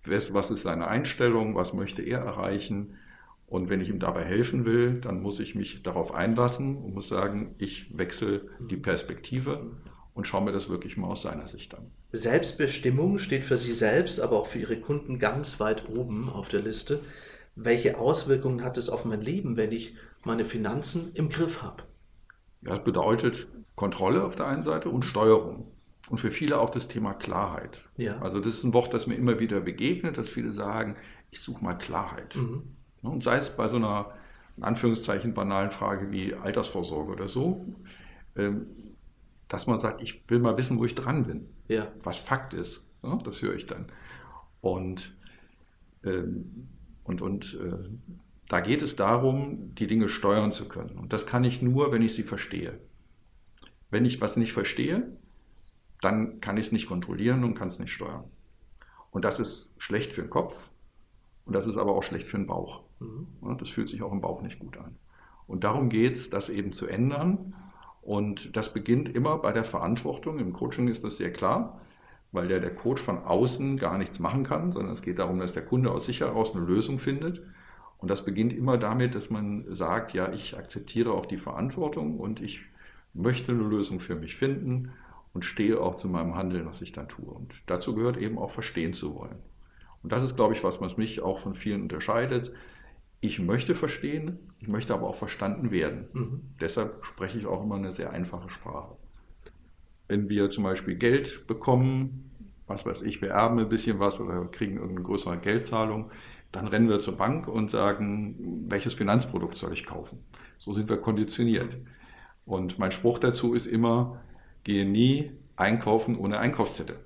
was 0.07 0.51
ist 0.51 0.63
seine 0.63 0.89
Einstellung, 0.89 1.55
was 1.57 1.75
möchte 1.75 2.01
er 2.01 2.21
erreichen. 2.21 2.95
Und 3.51 3.69
wenn 3.69 3.81
ich 3.81 3.91
ihm 3.91 3.99
dabei 3.99 4.23
helfen 4.23 4.65
will, 4.65 5.01
dann 5.01 5.21
muss 5.21 5.41
ich 5.41 5.57
mich 5.57 5.83
darauf 5.83 6.15
einlassen 6.15 6.77
und 6.77 6.95
muss 6.95 7.09
sagen, 7.09 7.57
ich 7.59 7.91
wechsle 7.99 8.49
die 8.61 8.77
Perspektive 8.77 9.73
und 10.15 10.29
schaue 10.29 10.45
mir 10.45 10.53
das 10.53 10.69
wirklich 10.69 10.97
mal 10.97 11.09
aus 11.09 11.23
seiner 11.23 11.49
Sicht 11.49 11.75
an. 11.75 11.91
Selbstbestimmung 12.13 13.19
steht 13.19 13.43
für 13.43 13.57
Sie 13.57 13.73
selbst, 13.73 14.21
aber 14.21 14.39
auch 14.39 14.47
für 14.47 14.61
Ihre 14.61 14.81
Kunden 14.81 15.19
ganz 15.19 15.59
weit 15.59 15.89
oben 15.89 16.29
auf 16.29 16.49
der 16.49 16.63
Liste. 16.63 17.01
Welche 17.57 17.99
Auswirkungen 17.99 18.63
hat 18.63 18.79
es 18.79 18.89
auf 18.89 19.05
mein 19.05 19.21
Leben, 19.21 19.57
wenn 19.57 19.73
ich 19.73 19.97
meine 20.25 20.45
Finanzen 20.45 21.11
im 21.15 21.29
Griff 21.29 21.61
habe? 21.61 21.83
Ja, 22.63 22.77
das 22.77 22.85
bedeutet 22.85 23.49
Kontrolle 23.75 24.23
auf 24.23 24.37
der 24.37 24.47
einen 24.47 24.63
Seite 24.63 24.91
und 24.91 25.05
Steuerung. 25.05 25.73
Und 26.09 26.19
für 26.19 26.31
viele 26.31 26.61
auch 26.61 26.71
das 26.71 26.87
Thema 26.87 27.15
Klarheit. 27.15 27.85
Ja. 27.97 28.21
Also 28.21 28.39
das 28.39 28.55
ist 28.55 28.65
ein 28.65 28.75
Wort, 28.75 28.95
das 28.95 29.09
mir 29.09 29.17
immer 29.17 29.41
wieder 29.41 29.61
begegnet, 29.61 30.19
dass 30.19 30.29
viele 30.29 30.53
sagen, 30.53 30.95
ich 31.33 31.41
suche 31.41 31.65
mal 31.65 31.75
Klarheit. 31.75 32.37
Mhm. 32.37 32.77
Und 33.03 33.23
sei 33.23 33.37
es 33.37 33.51
bei 33.51 33.69
so 33.69 33.77
einer, 33.77 34.13
in 34.57 34.65
Anführungszeichen, 34.65 35.35
banalen 35.35 35.71
Frage 35.71 36.11
wie 36.11 36.35
Altersvorsorge 36.35 37.13
oder 37.13 37.29
so, 37.29 37.65
ähm, 38.37 38.67
dass 39.49 39.67
man 39.67 39.79
sagt, 39.79 40.03
ich 40.03 40.29
will 40.29 40.39
mal 40.39 40.57
wissen, 40.57 40.79
wo 40.79 40.85
ich 40.85 40.95
dran 40.95 41.25
bin. 41.27 41.49
Ja. 41.69 41.89
Was 42.03 42.19
Fakt 42.19 42.55
ist. 42.55 42.85
Das 43.25 43.43
höre 43.43 43.55
ich 43.55 43.67
dann. 43.67 43.87
Und, 44.61 45.15
ähm, 46.05 46.69
und, 47.05 47.23
und 47.23 47.59
äh, 47.61 47.89
da 48.49 48.61
geht 48.61 48.83
es 48.83 48.97
darum, 48.97 49.75
die 49.75 49.87
Dinge 49.87 50.09
steuern 50.09 50.53
zu 50.53 50.69
können. 50.69 50.99
Und 50.99 51.13
das 51.13 51.27
kann 51.27 51.45
ich 51.45 51.63
nur, 51.63 51.93
wenn 51.93 52.03
ich 52.03 52.15
sie 52.15 52.23
verstehe. 52.23 52.79
Wenn 53.91 54.05
ich 54.05 54.21
was 54.21 54.37
nicht 54.37 54.53
verstehe, 54.53 55.17
dann 56.01 56.41
kann 56.41 56.57
ich 56.57 56.67
es 56.67 56.73
nicht 56.73 56.89
kontrollieren 56.89 57.45
und 57.45 57.55
kann 57.55 57.69
es 57.69 57.79
nicht 57.79 57.93
steuern. 57.93 58.25
Und 59.11 59.25
das 59.25 59.41
ist 59.41 59.73
schlecht 59.79 60.13
für 60.13 60.23
den 60.23 60.31
Kopf 60.31 60.71
und 61.45 61.55
das 61.55 61.67
ist 61.67 61.77
aber 61.77 61.93
auch 61.93 62.03
schlecht 62.03 62.29
für 62.29 62.37
den 62.37 62.47
Bauch. 62.47 62.83
Mhm. 63.01 63.57
Das 63.59 63.69
fühlt 63.69 63.89
sich 63.89 64.03
auch 64.03 64.13
im 64.13 64.21
Bauch 64.21 64.43
nicht 64.43 64.59
gut 64.59 64.77
an. 64.77 64.97
Und 65.47 65.65
darum 65.65 65.89
geht 65.89 66.15
es, 66.15 66.31
das 66.31 66.49
eben 66.49 66.73
zu 66.73 66.87
ändern. 66.87 67.55
Und 68.03 68.57
das 68.57 68.73
beginnt 68.73 69.15
immer 69.15 69.39
bei 69.39 69.53
der 69.53 69.65
Verantwortung. 69.65 70.39
Im 70.39 70.53
Coaching 70.53 70.89
ist 70.89 71.03
das 71.03 71.17
sehr 71.17 71.33
klar, 71.33 71.81
weil 72.33 72.49
der, 72.49 72.61
der 72.61 72.75
Coach 72.75 73.03
von 73.03 73.19
außen 73.19 73.77
gar 73.77 73.99
nichts 73.99 74.21
machen 74.21 74.45
kann, 74.45 74.73
sondern 74.73 74.93
es 74.93 75.03
geht 75.03 75.19
darum, 75.19 75.39
dass 75.39 75.53
der 75.53 75.65
Kunde 75.65 75.91
aus 75.91 76.07
sich 76.07 76.21
heraus 76.21 76.55
eine 76.55 76.65
Lösung 76.65 76.99
findet. 76.99 77.43
Und 77.99 78.11
das 78.11 78.25
beginnt 78.25 78.53
immer 78.53 78.79
damit, 78.79 79.15
dass 79.15 79.29
man 79.29 79.65
sagt, 79.75 80.15
ja, 80.15 80.33
ich 80.33 80.57
akzeptiere 80.57 81.13
auch 81.13 81.27
die 81.27 81.37
Verantwortung 81.37 82.19
und 82.19 82.41
ich 82.41 82.63
möchte 83.13 83.53
eine 83.53 83.63
Lösung 83.63 84.01
für 84.01 84.15
mich 84.15 84.37
finden 84.37 84.93
und 85.35 85.45
stehe 85.45 85.81
auch 85.81 85.95
zu 85.95 86.09
meinem 86.09 86.35
Handeln, 86.35 86.67
was 86.67 86.81
ich 86.81 86.93
dann 86.93 87.09
tue. 87.09 87.31
Und 87.31 87.55
dazu 87.67 87.95
gehört 87.95 88.17
eben 88.17 88.39
auch 88.39 88.51
verstehen 88.51 88.95
zu 88.95 89.15
wollen. 89.15 89.37
Und 90.03 90.13
das 90.13 90.23
ist, 90.23 90.37
glaube 90.37 90.55
ich, 90.55 90.65
was, 90.65 90.81
was 90.81 90.97
mich 90.97 91.21
auch 91.21 91.39
von 91.39 91.55
vielen 91.55 91.83
unterscheidet. 91.83 92.53
Ich 93.21 93.39
möchte 93.39 93.75
verstehen, 93.75 94.39
ich 94.61 94.69
möchte 94.69 94.95
aber 94.95 95.07
auch 95.09 95.17
verstanden 95.17 95.71
werden. 95.71 96.09
Mhm. 96.13 96.41
Deshalb 96.61 97.05
spreche 97.05 97.39
ich 97.39 97.47
auch 97.47 97.63
immer 97.63 97.77
eine 97.77 97.93
sehr 97.93 98.13
einfache 98.13 98.49
Sprache. 98.49 98.97
Wenn 100.09 100.29
wir 100.29 100.49
zum 100.51 100.65
Beispiel 100.65 100.97
Geld 100.97 101.47
bekommen, 101.47 102.31
was 102.67 102.87
weiß 102.87 103.03
ich, 103.03 103.21
wir 103.21 103.31
erben 103.31 103.59
ein 103.59 103.69
bisschen 103.69 103.99
was 103.99 104.21
oder 104.21 104.47
kriegen 104.47 104.77
irgendeine 104.77 105.03
größere 105.03 105.39
Geldzahlung, 105.39 106.11
dann 106.53 106.67
rennen 106.67 106.89
wir 106.89 107.01
zur 107.01 107.17
Bank 107.17 107.47
und 107.47 107.71
sagen, 107.71 108.65
welches 108.69 108.95
Finanzprodukt 108.95 109.55
soll 109.55 109.73
ich 109.73 109.87
kaufen? 109.87 110.25
So 110.59 110.73
sind 110.73 110.89
wir 110.89 110.97
konditioniert. 110.97 111.77
Und 112.45 112.79
mein 112.79 112.91
Spruch 112.91 113.19
dazu 113.19 113.55
ist 113.55 113.67
immer, 113.67 114.21
gehe 114.65 114.89
nie 114.89 115.33
einkaufen 115.57 116.17
ohne 116.17 116.39
Einkaufszettel. 116.39 116.97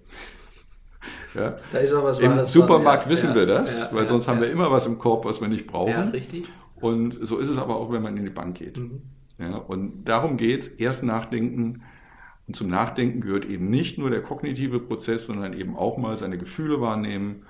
Ja. 1.34 1.58
Da 1.72 1.78
ist 1.78 1.92
auch 1.94 2.04
was 2.04 2.18
Im 2.18 2.44
Supermarkt 2.44 3.04
ja, 3.04 3.10
wissen 3.10 3.30
ja, 3.30 3.34
wir 3.34 3.46
das, 3.46 3.92
weil 3.92 4.06
sonst 4.06 4.28
haben 4.28 4.40
wir 4.40 4.50
immer 4.50 4.70
was 4.70 4.86
im 4.86 4.98
Korb, 4.98 5.24
was 5.24 5.40
wir 5.40 5.48
nicht 5.48 5.66
brauchen. 5.66 5.90
Ja, 5.90 6.02
richtig. 6.04 6.46
Und 6.76 7.18
so 7.26 7.38
ist 7.38 7.48
es 7.48 7.58
aber 7.58 7.76
auch, 7.76 7.90
wenn 7.90 8.02
man 8.02 8.16
in 8.16 8.24
die 8.24 8.30
Bank 8.30 8.58
geht. 8.58 8.76
Mhm. 8.76 9.02
Ja, 9.38 9.56
und 9.56 10.04
darum 10.04 10.36
geht 10.36 10.62
es, 10.62 10.68
erst 10.68 11.02
nachdenken. 11.02 11.82
Und 12.46 12.56
zum 12.56 12.68
Nachdenken 12.68 13.20
gehört 13.20 13.46
eben 13.46 13.70
nicht 13.70 13.98
nur 13.98 14.10
der 14.10 14.22
kognitive 14.22 14.78
Prozess, 14.80 15.26
sondern 15.26 15.54
eben 15.54 15.76
auch 15.76 15.96
mal 15.96 16.16
seine 16.16 16.38
Gefühle 16.38 16.80
wahrnehmen 16.80 17.46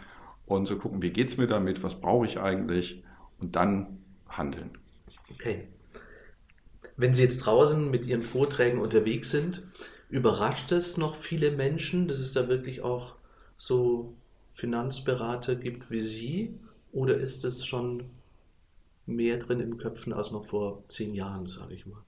und 0.47 0.67
so 0.67 0.77
gucken, 0.77 1.03
wie 1.03 1.11
geht 1.11 1.29
es 1.29 1.37
mir 1.37 1.47
damit, 1.47 1.83
was 1.83 2.01
brauche 2.01 2.27
ich 2.27 2.39
eigentlich 2.39 3.03
und 3.39 3.57
dann 3.57 3.99
handeln. 4.29 4.79
Okay. 5.33 5.69
Wenn 6.97 7.15
Sie 7.15 7.23
jetzt 7.23 7.39
draußen 7.39 7.91
mit 7.91 8.07
Ihren 8.07 8.23
Vorträgen 8.23 8.79
unterwegs 8.79 9.31
sind, 9.31 9.65
überrascht 10.09 10.71
es 10.71 10.97
noch 10.97 11.17
viele 11.17 11.51
Menschen, 11.51 12.07
dass 12.07 12.19
es 12.19 12.33
da 12.33 12.49
wirklich 12.49 12.83
auch 12.83 13.17
so 13.57 14.15
Finanzberater 14.53 15.57
gibt 15.57 15.91
wie 15.91 16.01
Sie? 16.01 16.59
Oder 16.93 17.17
ist 17.17 17.45
es 17.45 17.67
schon 17.67 18.05
mehr 19.07 19.39
drin 19.39 19.61
in 19.61 19.79
Köpfen 19.79 20.13
als 20.13 20.31
noch 20.31 20.45
vor 20.45 20.85
zehn 20.89 21.15
Jahren, 21.15 21.49
sage 21.49 21.75
ich 21.75 21.87
mal? 21.87 22.03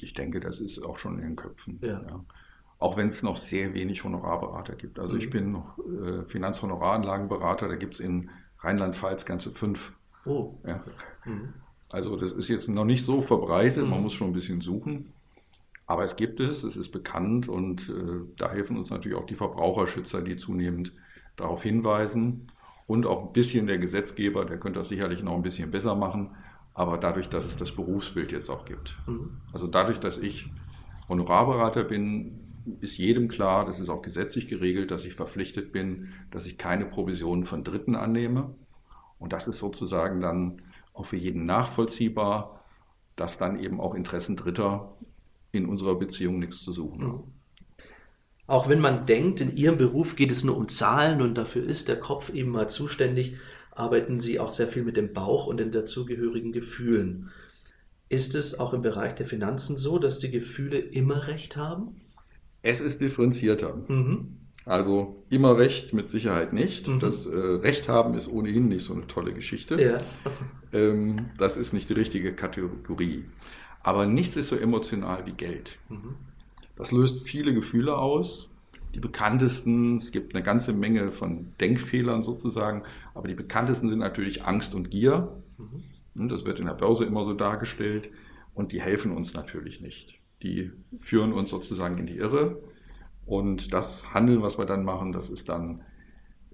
Ich 0.00 0.14
denke, 0.14 0.40
das 0.40 0.60
ist 0.60 0.78
auch 0.84 0.98
schon 0.98 1.16
in 1.16 1.22
den 1.22 1.36
Köpfen. 1.36 1.78
Ja. 1.82 2.02
ja. 2.02 2.24
Auch 2.78 2.98
wenn 2.98 3.08
es 3.08 3.22
noch 3.22 3.38
sehr 3.38 3.72
wenig 3.72 4.04
Honorarberater 4.04 4.76
gibt. 4.76 4.98
Also 4.98 5.14
mhm. 5.14 5.20
ich 5.20 5.30
bin 5.30 5.52
noch 5.52 5.78
äh, 5.78 6.24
Finanzhonoraranlagenberater, 6.26 7.68
da 7.68 7.76
gibt 7.76 7.94
es 7.94 8.00
in 8.00 8.28
Rheinland-Pfalz 8.58 9.24
ganze 9.24 9.50
fünf. 9.50 9.92
Oh. 10.26 10.58
Ja. 10.66 10.84
Mhm. 11.24 11.54
Also 11.90 12.16
das 12.16 12.32
ist 12.32 12.48
jetzt 12.48 12.68
noch 12.68 12.84
nicht 12.84 13.04
so 13.04 13.22
verbreitet, 13.22 13.84
mhm. 13.84 13.90
man 13.90 14.02
muss 14.02 14.12
schon 14.12 14.28
ein 14.28 14.32
bisschen 14.34 14.60
suchen. 14.60 15.12
Aber 15.86 16.04
es 16.04 16.16
gibt 16.16 16.40
es, 16.40 16.64
es 16.64 16.76
ist 16.76 16.90
bekannt 16.90 17.48
und 17.48 17.88
äh, 17.88 18.26
da 18.36 18.50
helfen 18.50 18.76
uns 18.76 18.90
natürlich 18.90 19.16
auch 19.16 19.26
die 19.26 19.36
Verbraucherschützer, 19.36 20.20
die 20.20 20.36
zunehmend 20.36 20.92
darauf 21.36 21.62
hinweisen. 21.62 22.48
Und 22.86 23.06
auch 23.06 23.26
ein 23.26 23.32
bisschen 23.32 23.66
der 23.66 23.78
Gesetzgeber, 23.78 24.44
der 24.44 24.58
könnte 24.58 24.80
das 24.80 24.88
sicherlich 24.88 25.22
noch 25.22 25.34
ein 25.34 25.42
bisschen 25.42 25.70
besser 25.70 25.94
machen. 25.94 26.34
Aber 26.74 26.98
dadurch, 26.98 27.28
dass 27.28 27.46
es 27.46 27.56
das 27.56 27.72
Berufsbild 27.72 28.32
jetzt 28.32 28.50
auch 28.50 28.64
gibt. 28.64 28.96
Mhm. 29.06 29.38
Also 29.52 29.66
dadurch, 29.66 29.98
dass 29.98 30.18
ich 30.18 30.50
Honorarberater 31.08 31.84
bin, 31.84 32.46
ist 32.80 32.98
jedem 32.98 33.28
klar, 33.28 33.64
das 33.64 33.80
ist 33.80 33.88
auch 33.88 34.02
gesetzlich 34.02 34.48
geregelt, 34.48 34.90
dass 34.90 35.04
ich 35.04 35.14
verpflichtet 35.14 35.72
bin, 35.72 36.08
dass 36.30 36.46
ich 36.46 36.58
keine 36.58 36.84
Provisionen 36.84 37.44
von 37.44 37.64
Dritten 37.64 37.94
annehme. 37.94 38.54
Und 39.18 39.32
das 39.32 39.48
ist 39.48 39.58
sozusagen 39.58 40.20
dann 40.20 40.62
auch 40.92 41.06
für 41.06 41.16
jeden 41.16 41.46
nachvollziehbar, 41.46 42.64
dass 43.14 43.38
dann 43.38 43.58
eben 43.58 43.80
auch 43.80 43.94
Interessen 43.94 44.36
Dritter 44.36 44.96
in 45.56 45.66
unserer 45.66 45.98
Beziehung 45.98 46.38
nichts 46.38 46.62
zu 46.62 46.72
suchen 46.72 47.02
haben. 47.02 47.12
Mhm. 47.12 47.32
Auch 48.48 48.68
wenn 48.68 48.80
man 48.80 49.06
denkt, 49.06 49.40
in 49.40 49.56
Ihrem 49.56 49.76
Beruf 49.76 50.14
geht 50.14 50.30
es 50.30 50.44
nur 50.44 50.56
um 50.56 50.68
Zahlen 50.68 51.20
und 51.20 51.34
dafür 51.34 51.64
ist 51.64 51.88
der 51.88 51.98
Kopf 51.98 52.32
eben 52.32 52.50
mal 52.50 52.70
zuständig, 52.70 53.36
arbeiten 53.72 54.20
Sie 54.20 54.38
auch 54.38 54.50
sehr 54.50 54.68
viel 54.68 54.84
mit 54.84 54.96
dem 54.96 55.12
Bauch 55.12 55.46
und 55.46 55.58
den 55.58 55.72
dazugehörigen 55.72 56.52
Gefühlen. 56.52 57.30
Ist 58.08 58.36
es 58.36 58.58
auch 58.58 58.72
im 58.72 58.82
Bereich 58.82 59.14
der 59.16 59.26
Finanzen 59.26 59.76
so, 59.76 59.98
dass 59.98 60.20
die 60.20 60.30
Gefühle 60.30 60.78
immer 60.78 61.26
recht 61.26 61.56
haben? 61.56 61.96
Es 62.62 62.80
ist 62.80 63.00
differenzierter. 63.00 63.84
Mhm. 63.88 64.36
Also 64.64 65.24
immer 65.30 65.56
Recht 65.56 65.92
mit 65.92 66.08
Sicherheit 66.08 66.52
nicht. 66.52 66.88
Mhm. 66.88 67.00
Das 67.00 67.26
äh, 67.26 67.36
Recht 67.36 67.88
haben 67.88 68.14
ist 68.14 68.28
ohnehin 68.28 68.68
nicht 68.68 68.84
so 68.84 68.94
eine 68.94 69.06
tolle 69.06 69.32
Geschichte. 69.32 69.80
Ja. 69.80 69.98
Ähm, 70.72 71.26
das 71.38 71.56
ist 71.56 71.72
nicht 71.72 71.88
die 71.88 71.94
richtige 71.94 72.34
Kategorie. 72.34 73.24
Aber 73.86 74.06
nichts 74.06 74.36
ist 74.36 74.48
so 74.48 74.56
emotional 74.56 75.26
wie 75.26 75.32
Geld. 75.32 75.78
Mhm. 75.88 76.16
Das 76.74 76.92
löst 76.92 77.26
viele 77.26 77.54
Gefühle 77.54 77.96
aus. 77.96 78.48
Die 78.94 79.00
bekanntesten, 79.00 79.98
es 79.98 80.12
gibt 80.12 80.34
eine 80.34 80.42
ganze 80.42 80.72
Menge 80.72 81.12
von 81.12 81.52
Denkfehlern 81.60 82.22
sozusagen, 82.22 82.82
aber 83.14 83.28
die 83.28 83.34
bekanntesten 83.34 83.88
sind 83.88 83.98
natürlich 83.98 84.44
Angst 84.44 84.74
und 84.74 84.90
Gier. 84.90 85.42
Mhm. 85.58 86.28
Das 86.28 86.44
wird 86.44 86.58
in 86.58 86.66
der 86.66 86.74
Börse 86.74 87.04
immer 87.04 87.24
so 87.24 87.34
dargestellt 87.34 88.10
und 88.54 88.72
die 88.72 88.80
helfen 88.80 89.12
uns 89.12 89.34
natürlich 89.34 89.80
nicht 89.80 90.18
die 90.42 90.72
führen 90.98 91.32
uns 91.32 91.50
sozusagen 91.50 91.98
in 91.98 92.06
die 92.06 92.16
Irre. 92.16 92.62
Und 93.24 93.72
das 93.72 94.14
Handeln, 94.14 94.42
was 94.42 94.58
wir 94.58 94.66
dann 94.66 94.84
machen, 94.84 95.12
das 95.12 95.30
ist 95.30 95.48
dann 95.48 95.82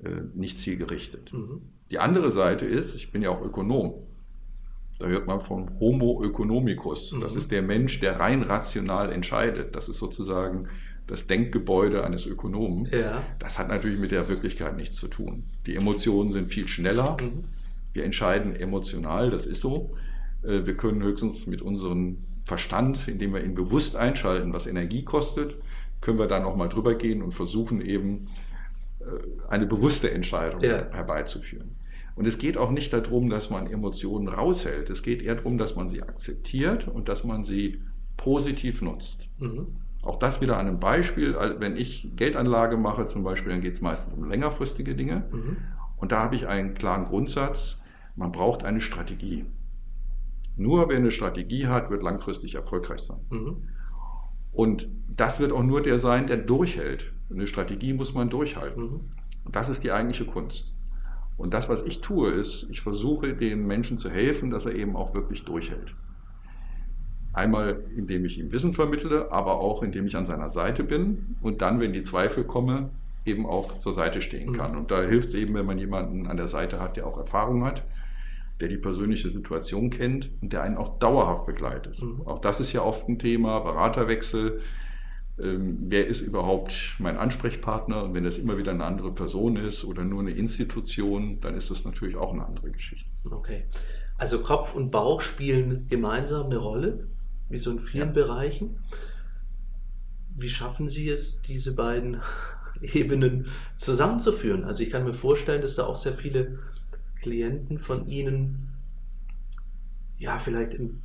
äh, 0.02 0.22
nicht 0.34 0.58
zielgerichtet. 0.58 1.32
Mhm. 1.32 1.62
Die 1.90 1.98
andere 1.98 2.32
Seite 2.32 2.64
ist, 2.64 2.94
ich 2.94 3.12
bin 3.12 3.22
ja 3.22 3.30
auch 3.30 3.42
Ökonom. 3.42 3.94
Da 5.02 5.08
hört 5.08 5.26
man 5.26 5.40
vom 5.40 5.68
Homo 5.80 6.22
economicus. 6.24 7.10
Mhm. 7.10 7.22
Das 7.22 7.34
ist 7.34 7.50
der 7.50 7.60
Mensch, 7.60 7.98
der 7.98 8.20
rein 8.20 8.42
rational 8.42 9.10
entscheidet. 9.10 9.74
Das 9.74 9.88
ist 9.88 9.98
sozusagen 9.98 10.68
das 11.08 11.26
Denkgebäude 11.26 12.04
eines 12.04 12.24
Ökonomen. 12.24 12.86
Ja. 12.86 13.24
Das 13.40 13.58
hat 13.58 13.68
natürlich 13.68 13.98
mit 13.98 14.12
der 14.12 14.28
Wirklichkeit 14.28 14.76
nichts 14.76 14.98
zu 14.98 15.08
tun. 15.08 15.42
Die 15.66 15.74
Emotionen 15.74 16.30
sind 16.30 16.46
viel 16.46 16.68
schneller. 16.68 17.16
Mhm. 17.20 17.42
Wir 17.92 18.04
entscheiden 18.04 18.54
emotional, 18.54 19.30
das 19.30 19.44
ist 19.44 19.60
so. 19.60 19.96
Äh, 20.44 20.66
wir 20.66 20.76
können 20.76 21.02
höchstens 21.02 21.48
mit 21.48 21.62
unseren 21.62 22.24
Verstand, 22.44 23.08
indem 23.08 23.34
wir 23.34 23.42
ihn 23.42 23.56
bewusst 23.56 23.96
einschalten, 23.96 24.52
was 24.52 24.68
Energie 24.68 25.04
kostet, 25.04 25.56
können 26.00 26.20
wir 26.20 26.28
dann 26.28 26.44
auch 26.44 26.54
mal 26.54 26.68
drüber 26.68 26.94
gehen 26.94 27.22
und 27.22 27.32
versuchen 27.32 27.80
eben 27.80 28.28
äh, 29.00 29.04
eine 29.48 29.66
bewusste 29.66 30.12
Entscheidung 30.12 30.60
ja. 30.60 30.86
herbeizuführen. 30.92 31.74
Und 32.14 32.26
es 32.26 32.38
geht 32.38 32.56
auch 32.56 32.70
nicht 32.70 32.92
darum, 32.92 33.30
dass 33.30 33.50
man 33.50 33.66
Emotionen 33.66 34.28
raushält. 34.28 34.90
Es 34.90 35.02
geht 35.02 35.22
eher 35.22 35.36
darum, 35.36 35.58
dass 35.58 35.76
man 35.76 35.88
sie 35.88 36.02
akzeptiert 36.02 36.86
und 36.88 37.08
dass 37.08 37.24
man 37.24 37.44
sie 37.44 37.78
positiv 38.16 38.82
nutzt. 38.82 39.30
Mhm. 39.38 39.78
Auch 40.02 40.18
das 40.18 40.40
wieder 40.40 40.58
an 40.58 40.66
einem 40.66 40.80
Beispiel. 40.80 41.36
Wenn 41.58 41.76
ich 41.76 42.10
Geldanlage 42.16 42.76
mache 42.76 43.06
zum 43.06 43.22
Beispiel, 43.22 43.52
dann 43.52 43.60
geht 43.60 43.74
es 43.74 43.80
meistens 43.80 44.14
um 44.14 44.28
längerfristige 44.28 44.94
Dinge. 44.94 45.28
Mhm. 45.32 45.56
Und 45.96 46.12
da 46.12 46.20
habe 46.20 46.34
ich 46.34 46.48
einen 46.48 46.74
klaren 46.74 47.04
Grundsatz. 47.04 47.78
Man 48.16 48.32
braucht 48.32 48.64
eine 48.64 48.80
Strategie. 48.80 49.46
Nur 50.56 50.88
wer 50.88 50.96
eine 50.96 51.10
Strategie 51.10 51.68
hat, 51.68 51.90
wird 51.90 52.02
langfristig 52.02 52.56
erfolgreich 52.56 53.00
sein. 53.00 53.20
Mhm. 53.30 53.68
Und 54.50 54.88
das 55.08 55.40
wird 55.40 55.52
auch 55.52 55.62
nur 55.62 55.80
der 55.80 55.98
sein, 55.98 56.26
der 56.26 56.36
durchhält. 56.36 57.12
Eine 57.30 57.46
Strategie 57.46 57.94
muss 57.94 58.12
man 58.12 58.28
durchhalten. 58.28 58.82
Mhm. 58.82 59.00
Und 59.44 59.56
das 59.56 59.68
ist 59.68 59.82
die 59.82 59.92
eigentliche 59.92 60.26
Kunst. 60.26 60.74
Und 61.42 61.52
das, 61.52 61.68
was 61.68 61.82
ich 61.82 62.00
tue, 62.00 62.30
ist, 62.30 62.68
ich 62.70 62.82
versuche 62.82 63.34
den 63.34 63.66
Menschen 63.66 63.98
zu 63.98 64.08
helfen, 64.08 64.48
dass 64.48 64.64
er 64.64 64.76
eben 64.76 64.94
auch 64.94 65.12
wirklich 65.12 65.44
durchhält. 65.44 65.92
Einmal, 67.32 67.82
indem 67.96 68.24
ich 68.24 68.38
ihm 68.38 68.52
Wissen 68.52 68.72
vermittle, 68.72 69.32
aber 69.32 69.58
auch, 69.58 69.82
indem 69.82 70.06
ich 70.06 70.16
an 70.16 70.24
seiner 70.24 70.48
Seite 70.48 70.84
bin 70.84 71.34
und 71.40 71.60
dann, 71.60 71.80
wenn 71.80 71.92
die 71.92 72.02
Zweifel 72.02 72.44
kommen, 72.44 72.90
eben 73.24 73.44
auch 73.44 73.78
zur 73.78 73.92
Seite 73.92 74.22
stehen 74.22 74.50
mhm. 74.50 74.52
kann. 74.52 74.76
Und 74.76 74.92
da 74.92 75.02
hilft 75.02 75.30
es 75.30 75.34
eben, 75.34 75.54
wenn 75.54 75.66
man 75.66 75.78
jemanden 75.78 76.28
an 76.28 76.36
der 76.36 76.46
Seite 76.46 76.78
hat, 76.78 76.96
der 76.96 77.08
auch 77.08 77.18
Erfahrung 77.18 77.64
hat, 77.64 77.82
der 78.60 78.68
die 78.68 78.78
persönliche 78.78 79.32
Situation 79.32 79.90
kennt 79.90 80.30
und 80.42 80.52
der 80.52 80.62
einen 80.62 80.76
auch 80.76 81.00
dauerhaft 81.00 81.44
begleitet. 81.44 82.00
Mhm. 82.00 82.22
Auch 82.24 82.38
das 82.38 82.60
ist 82.60 82.72
ja 82.72 82.82
oft 82.82 83.08
ein 83.08 83.18
Thema, 83.18 83.58
Beraterwechsel. 83.58 84.60
Ähm, 85.42 85.78
wer 85.88 86.06
ist 86.06 86.20
überhaupt 86.20 86.94
mein 86.98 87.16
Ansprechpartner? 87.16 88.04
Und 88.04 88.14
wenn 88.14 88.24
das 88.24 88.38
immer 88.38 88.56
wieder 88.58 88.70
eine 88.70 88.84
andere 88.84 89.12
Person 89.12 89.56
ist 89.56 89.84
oder 89.84 90.04
nur 90.04 90.20
eine 90.20 90.30
Institution, 90.30 91.40
dann 91.40 91.56
ist 91.56 91.70
das 91.70 91.84
natürlich 91.84 92.16
auch 92.16 92.32
eine 92.32 92.46
andere 92.46 92.70
Geschichte. 92.70 93.10
Okay. 93.28 93.64
Also 94.18 94.40
Kopf 94.40 94.74
und 94.74 94.90
Bauch 94.90 95.20
spielen 95.20 95.88
gemeinsam 95.88 96.46
eine 96.46 96.58
Rolle 96.58 97.08
wie 97.48 97.58
so 97.58 97.70
in 97.70 97.80
vielen 97.80 98.08
ja. 98.08 98.12
Bereichen. 98.12 98.78
Wie 100.34 100.48
schaffen 100.48 100.88
Sie 100.88 101.08
es, 101.10 101.42
diese 101.42 101.74
beiden 101.74 102.22
Ebenen 102.80 103.48
zusammenzuführen? 103.76 104.64
Also 104.64 104.84
ich 104.84 104.90
kann 104.90 105.04
mir 105.04 105.12
vorstellen, 105.12 105.60
dass 105.60 105.74
da 105.74 105.86
auch 105.86 105.96
sehr 105.96 106.14
viele 106.14 106.60
Klienten 107.20 107.78
von 107.78 108.06
Ihnen 108.06 108.68
ja 110.18 110.38
vielleicht 110.38 110.74
in 110.74 110.84
ein 110.84 111.02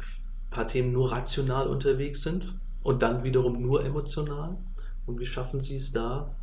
paar 0.51 0.67
Themen 0.67 0.93
nur 0.93 1.11
rational 1.11 1.67
unterwegs 1.67 2.21
sind 2.21 2.55
und 2.87 3.03
dann 3.03 3.25
wiederum 3.25 3.61
nur 3.61 3.83
emotional. 3.83 4.57
Und 5.05 5.19
wie 5.19 5.25
schaffen 5.25 5.59
Sie 5.59 5.75
es 5.75 5.91
da, 5.91 6.33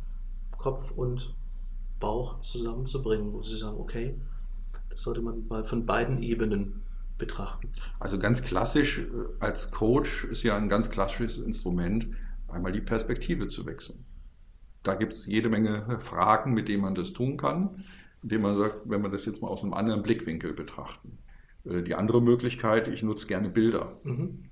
Kopf 0.59 0.91
und 0.91 1.35
Bauch 1.99 2.39
zusammenzubringen, 2.41 3.33
wo 3.33 3.41
Sie 3.41 3.57
sagen, 3.57 3.79
okay, 3.79 4.15
das 4.91 5.01
sollte 5.01 5.23
man 5.23 5.47
mal 5.47 5.65
von 5.65 5.87
beiden 5.87 6.21
Ebenen 6.21 6.83
betrachten? 7.17 7.71
Also 7.99 8.19
ganz 8.19 8.43
klassisch 8.43 8.99
äh, 8.99 9.05
als 9.39 9.71
Coach 9.71 10.25
ist 10.25 10.43
ja 10.43 10.55
ein 10.55 10.69
ganz 10.69 10.91
klassisches 10.91 11.39
Instrument, 11.39 12.09
einmal 12.47 12.71
die 12.71 12.81
Perspektive 12.81 13.47
zu 13.47 13.65
wechseln. 13.65 14.05
Da 14.83 14.93
gibt 14.93 15.13
es 15.13 15.25
jede 15.25 15.49
Menge 15.49 15.99
Fragen, 15.99 16.53
mit 16.53 16.67
denen 16.67 16.83
man 16.83 16.93
das 16.93 17.13
tun 17.13 17.37
kann, 17.37 17.85
indem 18.21 18.43
man 18.43 18.55
sagt, 18.55 18.81
wenn 18.87 19.01
wir 19.01 19.09
das 19.09 19.25
jetzt 19.25 19.41
mal 19.41 19.47
aus 19.47 19.63
einem 19.63 19.73
anderen 19.73 20.03
Blickwinkel 20.03 20.53
betrachten. 20.53 21.17
Äh, 21.63 21.81
die 21.81 21.95
andere 21.95 22.21
Möglichkeit, 22.21 22.87
ich 22.87 23.01
nutze 23.01 23.25
gerne 23.25 23.49
Bilder. 23.49 23.99
Mhm. 24.03 24.51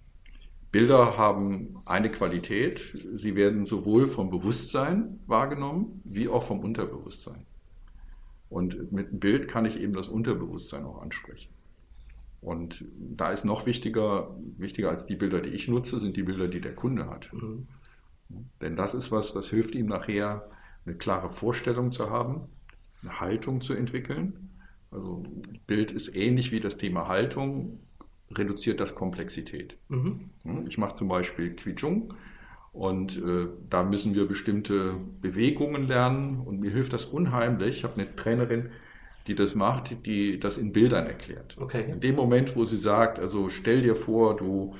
Bilder 0.74 1.18
haben 1.20 1.76
eine 1.86 2.10
Qualität, 2.10 2.98
sie 3.14 3.36
werden 3.36 3.68
sowohl 3.68 4.08
vom 4.08 4.32
Bewusstsein 4.32 5.20
wahrgenommen, 5.28 6.02
wie 6.04 6.28
auch 6.28 6.42
vom 6.42 6.62
Unterbewusstsein. 6.62 7.46
Und 8.50 8.92
mit 8.92 9.10
einem 9.10 9.20
Bild 9.20 9.48
kann 9.48 9.66
ich 9.66 9.80
eben 9.80 9.94
das 9.94 10.08
Unterbewusstsein 10.08 10.84
auch 10.84 11.00
ansprechen. 11.00 11.54
Und 12.42 12.86
da 12.98 13.32
ist 13.32 13.46
noch 13.46 13.68
wichtiger, 13.68 14.36
wichtiger 14.58 14.90
als 14.90 15.06
die 15.06 15.16
Bilder, 15.16 15.42
die 15.42 15.52
ich 15.52 15.68
nutze, 15.68 16.00
sind 16.00 16.18
die 16.18 16.24
Bilder, 16.24 16.48
die 16.48 16.60
der 16.60 16.74
Kunde 16.74 17.08
hat. 17.08 17.32
Mhm. 17.32 17.68
Denn 18.60 18.76
das 18.76 18.96
ist 18.96 19.12
was, 19.12 19.32
das 19.32 19.52
hilft 19.52 19.76
ihm 19.76 19.86
nachher, 19.86 20.50
eine 20.88 20.96
klare 20.96 21.30
Vorstellung 21.30 21.92
zu 21.92 22.10
haben, 22.10 22.50
eine 23.04 23.20
Haltung 23.20 23.62
zu 23.62 23.76
entwickeln. 23.76 24.50
Also 24.90 25.24
Bild 25.68 25.92
ist 25.92 26.16
ähnlich 26.16 26.52
wie 26.52 26.60
das 26.60 26.78
Thema 26.78 27.08
Haltung, 27.08 27.80
reduziert 28.38 28.80
das 28.80 28.96
Komplexität. 28.96 29.78
Mhm. 29.90 30.30
Ich 30.68 30.78
mache 30.78 30.94
zum 30.94 31.08
Beispiel 31.08 31.52
Qichong 31.52 32.14
und 32.72 33.18
äh, 33.18 33.48
da 33.70 33.84
müssen 33.84 34.16
wir 34.16 34.28
bestimmte 34.28 34.96
Bewegungen 35.22 35.88
lernen 35.88 36.42
und 36.42 36.60
mir 36.60 36.72
hilft 36.72 36.94
das 36.94 37.06
unheimlich. 37.06 37.78
Ich 37.78 37.84
habe 37.84 38.02
eine 38.02 38.16
Trainerin, 38.16 38.70
die 39.28 39.36
das 39.36 39.56
macht, 39.56 40.06
die 40.06 40.40
das 40.40 40.58
in 40.58 40.74
Bildern 40.74 41.08
erklärt. 41.08 41.56
Okay. 41.60 41.86
In 41.92 42.00
dem 42.00 42.16
Moment, 42.16 42.56
wo 42.56 42.66
sie 42.66 42.78
sagt, 42.78 43.20
also 43.20 43.50
stell 43.50 43.82
dir 43.82 43.96
vor, 43.96 44.36
du 44.36 44.76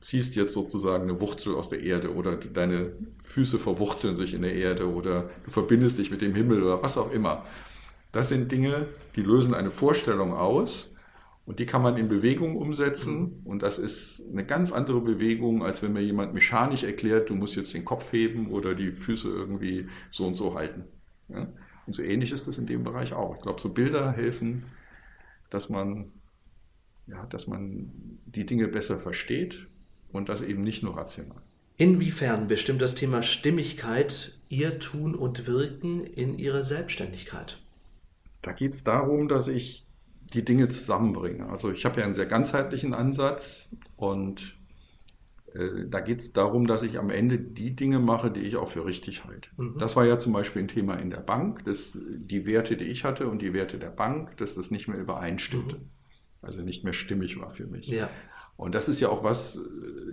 ziehst 0.00 0.36
jetzt 0.36 0.54
sozusagen 0.54 1.04
eine 1.04 1.20
Wurzel 1.20 1.54
aus 1.54 1.68
der 1.68 1.82
Erde 1.82 2.14
oder 2.14 2.36
deine 2.36 2.92
Füße 3.22 3.58
verwurzeln 3.58 4.16
sich 4.16 4.34
in 4.34 4.42
der 4.42 4.54
Erde 4.54 4.90
oder 4.90 5.30
du 5.44 5.50
verbindest 5.50 5.98
dich 5.98 6.10
mit 6.10 6.20
dem 6.20 6.34
Himmel 6.34 6.62
oder 6.62 6.82
was 6.82 6.98
auch 6.98 7.12
immer. 7.12 7.44
Das 8.12 8.28
sind 8.28 8.52
Dinge, 8.52 8.86
die 9.16 9.22
lösen 9.22 9.54
eine 9.54 9.70
Vorstellung 9.70 10.34
aus 10.34 10.93
und 11.46 11.58
die 11.58 11.66
kann 11.66 11.82
man 11.82 11.96
in 11.96 12.08
Bewegung 12.08 12.56
umsetzen 12.56 13.20
mhm. 13.20 13.40
und 13.44 13.62
das 13.62 13.78
ist 13.78 14.24
eine 14.30 14.44
ganz 14.44 14.72
andere 14.72 15.00
Bewegung, 15.00 15.62
als 15.62 15.82
wenn 15.82 15.92
mir 15.92 16.02
jemand 16.02 16.34
mechanisch 16.34 16.84
erklärt, 16.84 17.30
du 17.30 17.34
musst 17.34 17.56
jetzt 17.56 17.74
den 17.74 17.84
Kopf 17.84 18.12
heben 18.12 18.50
oder 18.50 18.74
die 18.74 18.92
Füße 18.92 19.28
irgendwie 19.28 19.88
so 20.10 20.26
und 20.26 20.34
so 20.34 20.54
halten. 20.54 20.84
Ja? 21.28 21.48
Und 21.86 21.94
so 21.94 22.02
ähnlich 22.02 22.32
ist 22.32 22.48
es 22.48 22.58
in 22.58 22.66
dem 22.66 22.82
Bereich 22.82 23.12
auch. 23.12 23.36
Ich 23.36 23.42
glaube, 23.42 23.60
so 23.60 23.68
Bilder 23.68 24.12
helfen, 24.12 24.64
dass 25.50 25.68
man, 25.68 26.12
ja, 27.06 27.26
dass 27.26 27.46
man 27.46 27.92
die 28.24 28.46
Dinge 28.46 28.68
besser 28.68 28.98
versteht 28.98 29.66
und 30.12 30.28
das 30.28 30.40
eben 30.40 30.62
nicht 30.62 30.82
nur 30.82 30.96
rational. 30.96 31.42
Inwiefern 31.76 32.46
bestimmt 32.46 32.80
das 32.80 32.94
Thema 32.94 33.22
Stimmigkeit 33.22 34.38
Ihr 34.48 34.78
Tun 34.78 35.14
und 35.14 35.46
Wirken 35.46 36.04
in 36.04 36.38
Ihrer 36.38 36.64
Selbstständigkeit? 36.64 37.60
Da 38.42 38.52
geht 38.52 38.72
es 38.72 38.84
darum, 38.84 39.26
dass 39.26 39.48
ich 39.48 39.83
die 40.32 40.44
Dinge 40.44 40.68
zusammenbringe. 40.68 41.48
Also 41.48 41.70
ich 41.70 41.84
habe 41.84 42.00
ja 42.00 42.06
einen 42.06 42.14
sehr 42.14 42.26
ganzheitlichen 42.26 42.94
Ansatz 42.94 43.68
und 43.96 44.56
äh, 45.54 45.86
da 45.88 46.00
geht 46.00 46.20
es 46.20 46.32
darum, 46.32 46.66
dass 46.66 46.82
ich 46.82 46.98
am 46.98 47.10
Ende 47.10 47.38
die 47.38 47.76
Dinge 47.76 47.98
mache, 47.98 48.30
die 48.30 48.40
ich 48.40 48.56
auch 48.56 48.68
für 48.68 48.84
richtig 48.84 49.24
halte. 49.24 49.50
Mhm. 49.56 49.78
Das 49.78 49.96
war 49.96 50.04
ja 50.04 50.18
zum 50.18 50.32
Beispiel 50.32 50.62
ein 50.62 50.68
Thema 50.68 50.94
in 50.94 51.10
der 51.10 51.20
Bank, 51.20 51.64
dass 51.64 51.92
die 51.94 52.46
Werte, 52.46 52.76
die 52.76 52.84
ich 52.84 53.04
hatte 53.04 53.28
und 53.28 53.42
die 53.42 53.52
Werte 53.52 53.78
der 53.78 53.90
Bank, 53.90 54.36
dass 54.38 54.54
das 54.54 54.70
nicht 54.70 54.88
mehr 54.88 54.98
übereinstimmte. 54.98 55.76
Mhm. 55.76 55.90
Also 56.42 56.62
nicht 56.62 56.84
mehr 56.84 56.92
stimmig 56.92 57.40
war 57.40 57.50
für 57.50 57.66
mich. 57.66 57.86
Ja. 57.86 58.10
Und 58.56 58.74
das 58.74 58.88
ist 58.88 59.00
ja 59.00 59.08
auch 59.08 59.24
was, 59.24 59.56
äh, 59.56 59.60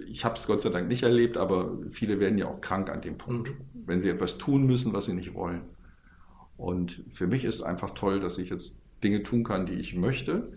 ich 0.07 0.25
habe 0.25 0.35
es 0.35 0.47
Gott 0.47 0.61
sei 0.61 0.69
Dank 0.69 0.87
nicht 0.87 1.03
erlebt, 1.03 1.37
aber 1.37 1.77
viele 1.89 2.19
werden 2.19 2.37
ja 2.37 2.47
auch 2.47 2.61
krank 2.61 2.89
an 2.89 3.01
dem 3.01 3.17
Punkt, 3.17 3.49
mhm. 3.49 3.83
wenn 3.85 3.99
sie 3.99 4.09
etwas 4.09 4.37
tun 4.37 4.65
müssen, 4.65 4.93
was 4.93 5.05
sie 5.05 5.13
nicht 5.13 5.33
wollen. 5.33 5.61
Und 6.57 7.03
für 7.09 7.25
mich 7.25 7.43
ist 7.43 7.63
einfach 7.63 7.91
toll, 7.91 8.19
dass 8.19 8.37
ich 8.37 8.51
jetzt 8.51 8.80
Dinge 9.03 9.23
tun 9.23 9.43
kann, 9.43 9.65
die 9.65 9.73
ich 9.73 9.95
möchte 9.95 10.53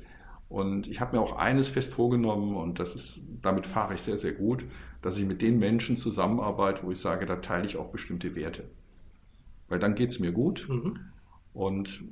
und 0.48 0.86
ich 0.86 1.00
habe 1.00 1.16
mir 1.16 1.22
auch 1.22 1.36
eines 1.36 1.66
fest 1.68 1.92
vorgenommen 1.92 2.54
und 2.54 2.78
das 2.78 2.94
ist, 2.94 3.20
damit 3.42 3.66
fahre 3.66 3.94
ich 3.94 4.02
sehr, 4.02 4.18
sehr 4.18 4.32
gut, 4.32 4.64
dass 5.02 5.18
ich 5.18 5.24
mit 5.24 5.42
den 5.42 5.58
Menschen 5.58 5.96
zusammenarbeite, 5.96 6.84
wo 6.84 6.92
ich 6.92 6.98
sage, 6.98 7.26
da 7.26 7.36
teile 7.36 7.66
ich 7.66 7.76
auch 7.76 7.90
bestimmte 7.90 8.36
Werte. 8.36 8.70
Weil 9.68 9.80
dann 9.80 9.96
geht 9.96 10.10
es 10.10 10.20
mir 10.20 10.30
gut 10.30 10.66
mhm. 10.68 11.00
und 11.52 12.04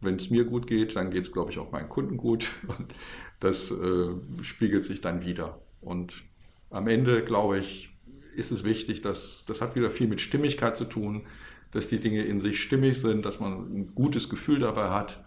wenn 0.00 0.16
es 0.16 0.30
mir 0.30 0.44
gut 0.44 0.68
geht, 0.68 0.94
dann 0.94 1.10
geht 1.10 1.22
es, 1.22 1.32
glaube 1.32 1.50
ich, 1.50 1.58
auch 1.58 1.72
meinen 1.72 1.88
Kunden 1.88 2.16
gut 2.16 2.52
und 2.68 2.94
das 3.40 3.72
äh, 3.72 4.10
spiegelt 4.42 4.84
sich 4.84 5.00
dann 5.00 5.24
wieder. 5.24 5.60
Und 5.80 6.22
am 6.70 6.86
Ende, 6.86 7.24
glaube 7.24 7.58
ich, 7.58 7.90
ist 8.36 8.52
es 8.52 8.62
wichtig, 8.62 9.00
dass 9.02 9.44
das 9.46 9.60
hat 9.60 9.74
wieder 9.74 9.90
viel 9.90 10.06
mit 10.06 10.20
Stimmigkeit 10.20 10.76
zu 10.76 10.84
tun, 10.84 11.22
dass 11.72 11.88
die 11.88 11.98
Dinge 11.98 12.22
in 12.22 12.38
sich 12.38 12.62
stimmig 12.62 13.00
sind, 13.00 13.26
dass 13.26 13.40
man 13.40 13.74
ein 13.74 13.94
gutes 13.94 14.28
Gefühl 14.28 14.60
dabei 14.60 14.90
hat 14.90 15.24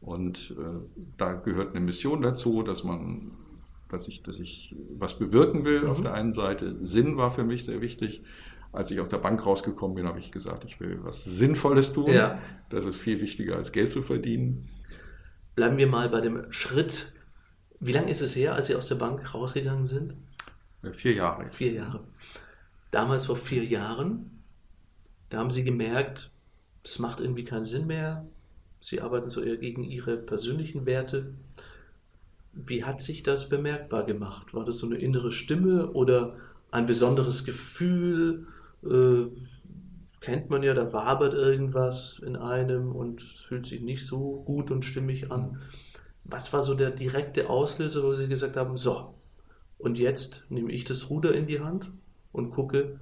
und 0.00 0.54
äh, 0.58 0.80
da 1.16 1.34
gehört 1.34 1.74
eine 1.74 1.84
Mission 1.84 2.22
dazu, 2.22 2.62
dass 2.62 2.84
man, 2.84 3.32
dass 3.88 4.08
ich, 4.08 4.22
dass 4.22 4.38
ich 4.40 4.74
was 4.94 5.18
bewirken 5.18 5.64
will 5.64 5.82
mhm. 5.82 5.90
auf 5.90 6.02
der 6.02 6.14
einen 6.14 6.32
Seite. 6.32 6.76
Sinn 6.86 7.16
war 7.16 7.30
für 7.30 7.44
mich 7.44 7.64
sehr 7.64 7.80
wichtig. 7.80 8.22
Als 8.72 8.90
ich 8.90 9.00
aus 9.00 9.08
der 9.08 9.18
Bank 9.18 9.44
rausgekommen 9.46 9.94
bin, 9.94 10.06
habe 10.06 10.18
ich 10.18 10.32
gesagt, 10.32 10.64
ich 10.64 10.80
will 10.80 10.98
was 11.02 11.24
Sinnvolles 11.24 11.92
tun. 11.92 12.12
Ja. 12.12 12.38
Das 12.68 12.84
ist 12.84 12.96
viel 12.96 13.20
wichtiger 13.20 13.56
als 13.56 13.72
Geld 13.72 13.90
zu 13.90 14.02
verdienen. 14.02 14.68
Bleiben 15.54 15.78
wir 15.78 15.86
mal 15.86 16.10
bei 16.10 16.20
dem 16.20 16.52
Schritt. 16.52 17.14
Wie 17.80 17.92
lange 17.92 18.10
ist 18.10 18.20
es 18.20 18.36
her, 18.36 18.54
als 18.54 18.66
Sie 18.66 18.74
aus 18.74 18.88
der 18.88 18.96
Bank 18.96 19.34
rausgegangen 19.34 19.86
sind? 19.86 20.14
Vier 20.92 21.14
Jahre. 21.14 21.48
Vier 21.48 21.72
Jahre. 21.72 22.04
Damals 22.90 23.26
vor 23.26 23.36
vier 23.36 23.64
Jahren, 23.64 24.42
da 25.30 25.38
haben 25.38 25.50
Sie 25.50 25.64
gemerkt, 25.64 26.30
es 26.84 26.98
macht 26.98 27.20
irgendwie 27.20 27.44
keinen 27.44 27.64
Sinn 27.64 27.86
mehr, 27.86 28.26
Sie 28.88 29.00
arbeiten 29.00 29.30
so 29.30 29.42
eher 29.42 29.56
gegen 29.56 29.82
Ihre 29.82 30.16
persönlichen 30.16 30.86
Werte. 30.86 31.34
Wie 32.52 32.84
hat 32.84 33.00
sich 33.00 33.24
das 33.24 33.48
bemerkbar 33.48 34.04
gemacht? 34.04 34.54
War 34.54 34.64
das 34.64 34.78
so 34.78 34.86
eine 34.86 34.98
innere 34.98 35.32
Stimme 35.32 35.90
oder 35.90 36.36
ein 36.70 36.86
besonderes 36.86 37.44
Gefühl? 37.44 38.46
Äh, 38.84 39.24
kennt 40.20 40.50
man 40.50 40.62
ja, 40.62 40.72
da 40.72 40.92
wabert 40.92 41.34
irgendwas 41.34 42.20
in 42.24 42.36
einem 42.36 42.92
und 42.92 43.22
fühlt 43.22 43.66
sich 43.66 43.80
nicht 43.80 44.06
so 44.06 44.44
gut 44.46 44.70
und 44.70 44.84
stimmig 44.84 45.32
an. 45.32 45.60
Was 46.22 46.52
war 46.52 46.62
so 46.62 46.74
der 46.74 46.92
direkte 46.92 47.50
Auslöser, 47.50 48.04
wo 48.04 48.14
Sie 48.14 48.28
gesagt 48.28 48.56
haben, 48.56 48.76
so, 48.76 49.14
und 49.78 49.98
jetzt 49.98 50.44
nehme 50.48 50.70
ich 50.70 50.84
das 50.84 51.10
Ruder 51.10 51.34
in 51.34 51.48
die 51.48 51.58
Hand 51.58 51.90
und 52.30 52.52
gucke, 52.52 53.00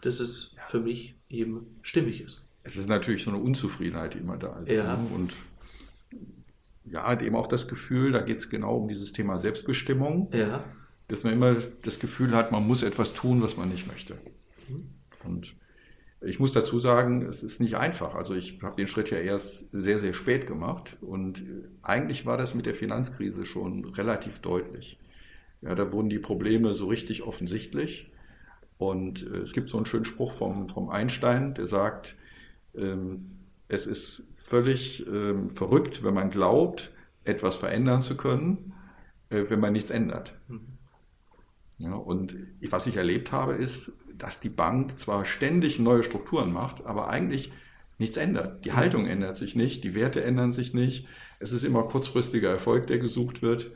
dass 0.00 0.18
es 0.18 0.54
für 0.64 0.80
mich 0.80 1.14
eben 1.28 1.76
stimmig 1.82 2.22
ist. 2.22 2.45
Es 2.66 2.76
ist 2.76 2.88
natürlich 2.88 3.22
so 3.22 3.30
eine 3.30 3.40
Unzufriedenheit, 3.40 4.14
die 4.14 4.18
immer 4.18 4.36
da 4.36 4.58
ist. 4.60 4.70
Ja. 4.70 4.96
Ne? 4.96 5.08
Und 5.14 5.36
ja, 6.84 7.20
eben 7.20 7.36
auch 7.36 7.46
das 7.46 7.68
Gefühl, 7.68 8.12
da 8.12 8.20
geht 8.20 8.38
es 8.38 8.50
genau 8.50 8.76
um 8.76 8.88
dieses 8.88 9.12
Thema 9.12 9.38
Selbstbestimmung, 9.38 10.30
ja. 10.32 10.64
dass 11.08 11.24
man 11.24 11.32
immer 11.32 11.56
das 11.82 11.98
Gefühl 11.98 12.34
hat, 12.34 12.52
man 12.52 12.66
muss 12.66 12.82
etwas 12.82 13.12
tun, 13.14 13.42
was 13.42 13.56
man 13.56 13.68
nicht 13.68 13.86
möchte. 13.86 14.16
Und 15.24 15.56
ich 16.20 16.40
muss 16.40 16.52
dazu 16.52 16.78
sagen, 16.78 17.22
es 17.22 17.42
ist 17.42 17.60
nicht 17.60 17.76
einfach. 17.76 18.14
Also 18.14 18.34
ich 18.34 18.60
habe 18.62 18.76
den 18.76 18.88
Schritt 18.88 19.10
ja 19.10 19.18
erst 19.18 19.70
sehr, 19.72 19.98
sehr 19.98 20.12
spät 20.12 20.46
gemacht 20.46 20.96
und 21.00 21.42
eigentlich 21.82 22.26
war 22.26 22.36
das 22.36 22.54
mit 22.54 22.66
der 22.66 22.74
Finanzkrise 22.74 23.44
schon 23.44 23.84
relativ 23.84 24.40
deutlich. 24.40 24.98
Ja, 25.62 25.74
da 25.74 25.92
wurden 25.92 26.08
die 26.08 26.18
Probleme 26.18 26.74
so 26.74 26.86
richtig 26.86 27.22
offensichtlich. 27.22 28.10
Und 28.78 29.26
äh, 29.26 29.38
es 29.38 29.52
gibt 29.52 29.68
so 29.68 29.78
einen 29.78 29.86
schönen 29.86 30.04
Spruch 30.04 30.32
vom, 30.32 30.68
vom 30.68 30.90
Einstein, 30.90 31.54
der 31.54 31.66
sagt, 31.66 32.16
es 33.68 33.86
ist 33.86 34.22
völlig 34.34 35.06
ähm, 35.06 35.48
verrückt, 35.48 36.04
wenn 36.04 36.14
man 36.14 36.30
glaubt, 36.30 36.92
etwas 37.24 37.56
verändern 37.56 38.02
zu 38.02 38.16
können, 38.16 38.72
äh, 39.30 39.44
wenn 39.48 39.60
man 39.60 39.72
nichts 39.72 39.90
ändert. 39.90 40.38
Mhm. 40.48 40.60
Ja, 41.78 41.94
und 41.94 42.36
was 42.70 42.86
ich 42.86 42.96
erlebt 42.96 43.32
habe, 43.32 43.54
ist, 43.54 43.92
dass 44.16 44.40
die 44.40 44.48
Bank 44.48 44.98
zwar 44.98 45.24
ständig 45.24 45.78
neue 45.78 46.02
Strukturen 46.02 46.52
macht, 46.52 46.86
aber 46.86 47.08
eigentlich 47.08 47.52
nichts 47.98 48.16
ändert. 48.16 48.64
Die 48.64 48.70
mhm. 48.70 48.76
Haltung 48.76 49.06
ändert 49.06 49.36
sich 49.36 49.56
nicht, 49.56 49.84
die 49.84 49.94
Werte 49.94 50.22
ändern 50.22 50.52
sich 50.52 50.72
nicht. 50.72 51.06
Es 51.38 51.52
ist 51.52 51.64
immer 51.64 51.82
kurzfristiger 51.82 52.50
Erfolg, 52.50 52.86
der 52.86 52.98
gesucht 52.98 53.42
wird. 53.42 53.72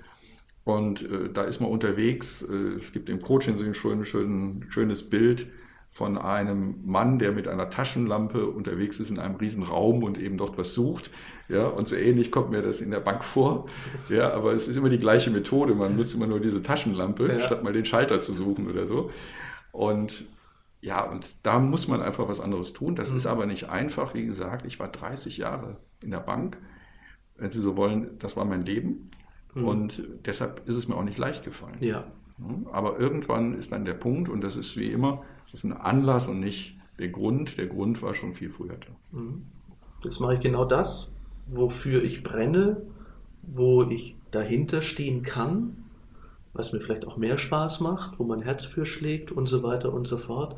Und 0.64 1.02
äh, 1.02 1.30
da 1.32 1.42
ist 1.42 1.60
man 1.60 1.70
unterwegs. 1.70 2.42
Äh, 2.42 2.76
es 2.78 2.92
gibt 2.92 3.08
im 3.08 3.20
Coaching 3.20 3.56
so 3.56 3.64
ein 3.64 3.74
schön, 3.74 4.04
schön, 4.04 4.66
schönes 4.68 5.08
Bild 5.08 5.46
von 5.90 6.16
einem 6.16 6.76
Mann, 6.84 7.18
der 7.18 7.32
mit 7.32 7.48
einer 7.48 7.68
Taschenlampe 7.68 8.46
unterwegs 8.46 9.00
ist 9.00 9.10
in 9.10 9.18
einem 9.18 9.34
riesen 9.34 9.64
Raum 9.64 10.04
und 10.04 10.18
eben 10.18 10.38
dort 10.38 10.56
was 10.56 10.72
sucht. 10.72 11.10
Ja, 11.48 11.66
und 11.66 11.88
so 11.88 11.96
ähnlich 11.96 12.30
kommt 12.30 12.50
mir 12.50 12.62
das 12.62 12.80
in 12.80 12.92
der 12.92 13.00
Bank 13.00 13.24
vor. 13.24 13.66
Ja, 14.08 14.32
aber 14.32 14.52
es 14.52 14.68
ist 14.68 14.76
immer 14.76 14.88
die 14.88 15.00
gleiche 15.00 15.30
Methode. 15.30 15.74
Man 15.74 15.96
nutzt 15.96 16.14
immer 16.14 16.28
nur 16.28 16.38
diese 16.38 16.62
Taschenlampe, 16.62 17.26
ja. 17.26 17.40
statt 17.40 17.64
mal 17.64 17.72
den 17.72 17.84
Schalter 17.84 18.20
zu 18.20 18.34
suchen 18.34 18.70
oder 18.70 18.86
so. 18.86 19.10
Und 19.72 20.26
ja, 20.80 21.02
und 21.02 21.34
da 21.42 21.58
muss 21.58 21.88
man 21.88 22.00
einfach 22.00 22.28
was 22.28 22.40
anderes 22.40 22.72
tun. 22.72 22.94
Das 22.94 23.10
mhm. 23.10 23.16
ist 23.16 23.26
aber 23.26 23.46
nicht 23.46 23.68
einfach. 23.68 24.14
Wie 24.14 24.24
gesagt, 24.24 24.64
ich 24.64 24.78
war 24.78 24.88
30 24.88 25.36
Jahre 25.38 25.76
in 26.00 26.12
der 26.12 26.20
Bank. 26.20 26.56
Wenn 27.36 27.50
Sie 27.50 27.60
so 27.60 27.76
wollen, 27.76 28.16
das 28.20 28.36
war 28.36 28.44
mein 28.44 28.64
Leben. 28.64 29.06
Mhm. 29.54 29.64
Und 29.64 30.02
deshalb 30.24 30.68
ist 30.68 30.76
es 30.76 30.86
mir 30.86 30.94
auch 30.94 31.04
nicht 31.04 31.18
leicht 31.18 31.44
gefallen. 31.44 31.76
Ja. 31.80 32.04
Aber 32.72 32.98
irgendwann 32.98 33.58
ist 33.58 33.72
dann 33.72 33.84
der 33.84 33.94
Punkt, 33.94 34.28
und 34.28 34.42
das 34.42 34.56
ist 34.56 34.76
wie 34.76 34.90
immer, 34.90 35.22
das 35.50 35.60
ist 35.60 35.64
ein 35.64 35.72
Anlass 35.72 36.26
und 36.26 36.40
nicht 36.40 36.76
der 36.98 37.08
Grund. 37.08 37.58
Der 37.58 37.66
Grund 37.66 38.02
war 38.02 38.14
schon 38.14 38.34
viel 38.34 38.50
früher 38.50 38.76
da. 38.76 39.18
Mhm. 39.18 39.46
Jetzt 40.04 40.20
mache 40.20 40.34
ich 40.34 40.40
genau 40.40 40.64
das, 40.64 41.12
wofür 41.46 42.02
ich 42.04 42.22
brenne, 42.22 42.82
wo 43.42 43.82
ich 43.82 44.16
dahinter 44.30 44.82
stehen 44.82 45.22
kann, 45.22 45.84
was 46.52 46.72
mir 46.72 46.80
vielleicht 46.80 47.06
auch 47.06 47.16
mehr 47.16 47.38
Spaß 47.38 47.80
macht, 47.80 48.18
wo 48.18 48.24
mein 48.24 48.42
Herz 48.42 48.64
für 48.64 48.86
schlägt 48.86 49.32
und 49.32 49.46
so 49.46 49.62
weiter 49.62 49.92
und 49.92 50.06
so 50.06 50.18
fort. 50.18 50.56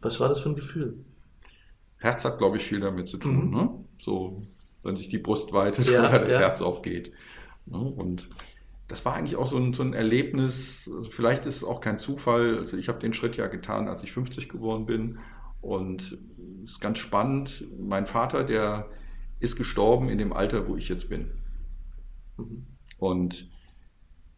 Was 0.00 0.20
war 0.20 0.28
das 0.28 0.40
für 0.40 0.50
ein 0.50 0.56
Gefühl? 0.56 0.94
Herz 1.98 2.24
hat, 2.24 2.38
glaube 2.38 2.58
ich, 2.58 2.64
viel 2.64 2.80
damit 2.80 3.08
zu 3.08 3.18
tun. 3.18 3.48
Mhm. 3.48 3.56
Ne? 3.56 3.70
So, 4.00 4.42
wenn 4.82 4.96
sich 4.96 5.08
die 5.08 5.18
Brust 5.18 5.52
weitet 5.52 5.90
ja, 5.90 6.00
oder 6.00 6.18
das 6.18 6.34
ja. 6.34 6.40
Herz 6.40 6.62
aufgeht. 6.62 7.12
Ne? 7.66 7.78
Und 7.78 8.28
das 8.88 9.04
war 9.04 9.14
eigentlich 9.14 9.36
auch 9.36 9.46
so 9.46 9.56
ein, 9.56 9.72
so 9.72 9.82
ein 9.82 9.94
Erlebnis. 9.94 10.90
Also 10.94 11.10
vielleicht 11.10 11.46
ist 11.46 11.56
es 11.56 11.64
auch 11.64 11.80
kein 11.80 11.98
Zufall. 11.98 12.58
Also 12.58 12.76
ich 12.76 12.88
habe 12.88 12.98
den 12.98 13.12
Schritt 13.12 13.36
ja 13.36 13.48
getan, 13.48 13.88
als 13.88 14.02
ich 14.02 14.12
50 14.12 14.48
geworden 14.48 14.86
bin. 14.86 15.18
Und 15.60 16.18
es 16.64 16.72
ist 16.72 16.80
ganz 16.80 16.98
spannend. 16.98 17.64
Mein 17.78 18.06
Vater, 18.06 18.44
der 18.44 18.88
ist 19.40 19.56
gestorben 19.56 20.08
in 20.08 20.18
dem 20.18 20.32
Alter, 20.32 20.68
wo 20.68 20.76
ich 20.76 20.88
jetzt 20.88 21.08
bin. 21.08 21.30
Und 22.98 23.50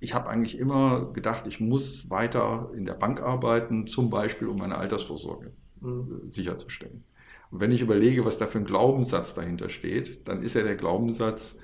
ich 0.01 0.15
habe 0.15 0.29
eigentlich 0.29 0.59
immer 0.59 1.13
gedacht, 1.13 1.47
ich 1.47 1.61
muss 1.61 2.09
weiter 2.09 2.71
in 2.75 2.87
der 2.87 2.95
Bank 2.95 3.21
arbeiten, 3.21 3.87
zum 3.87 4.11
Beispiel 4.11 4.49
um 4.49 4.59
meine 4.59 4.79
Altersvorsorge 4.79 5.53
mhm. 5.81 6.31
sicherzustellen. 6.31 7.05
Und 7.51 7.61
wenn 7.61 7.73
ich 7.73 7.81
überlege, 7.81 8.25
was 8.25 8.39
da 8.39 8.47
für 8.47 8.59
ein 8.59 8.65
Glaubenssatz 8.65 9.35
dahinter 9.35 9.71
steht, 9.71 10.29
dann 10.29 10.43
ist 10.43 10.55
ja 10.55 10.63
der 10.63 10.77
Glaubenssatz, 10.77 11.59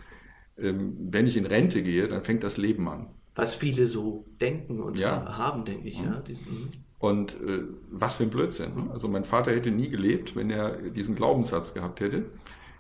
wenn 0.57 1.27
ich 1.27 1.37
in 1.37 1.47
Rente 1.47 1.83
gehe, 1.83 2.07
dann 2.09 2.23
fängt 2.23 2.45
das 2.45 2.57
Leben 2.57 2.89
an. 2.89 3.09
Was 3.35 3.55
viele 3.55 3.87
so 3.87 4.25
denken 4.41 4.81
und 4.81 4.97
ja. 4.97 5.37
haben, 5.37 5.65
denke 5.65 5.89
ich. 5.89 5.99
Mhm. 5.99 6.05
Ja. 6.05 6.23
Mhm. 6.29 6.71
Und 6.99 7.35
äh, 7.35 7.65
was 7.91 8.15
für 8.15 8.23
ein 8.23 8.31
Blödsinn. 8.31 8.75
Ne? 8.77 8.91
Also 8.93 9.09
mein 9.09 9.25
Vater 9.25 9.53
hätte 9.53 9.71
nie 9.71 9.89
gelebt, 9.89 10.37
wenn 10.37 10.51
er 10.51 10.77
diesen 10.91 11.17
Glaubenssatz 11.17 11.75
gehabt 11.75 12.01
hätte, 12.01 12.27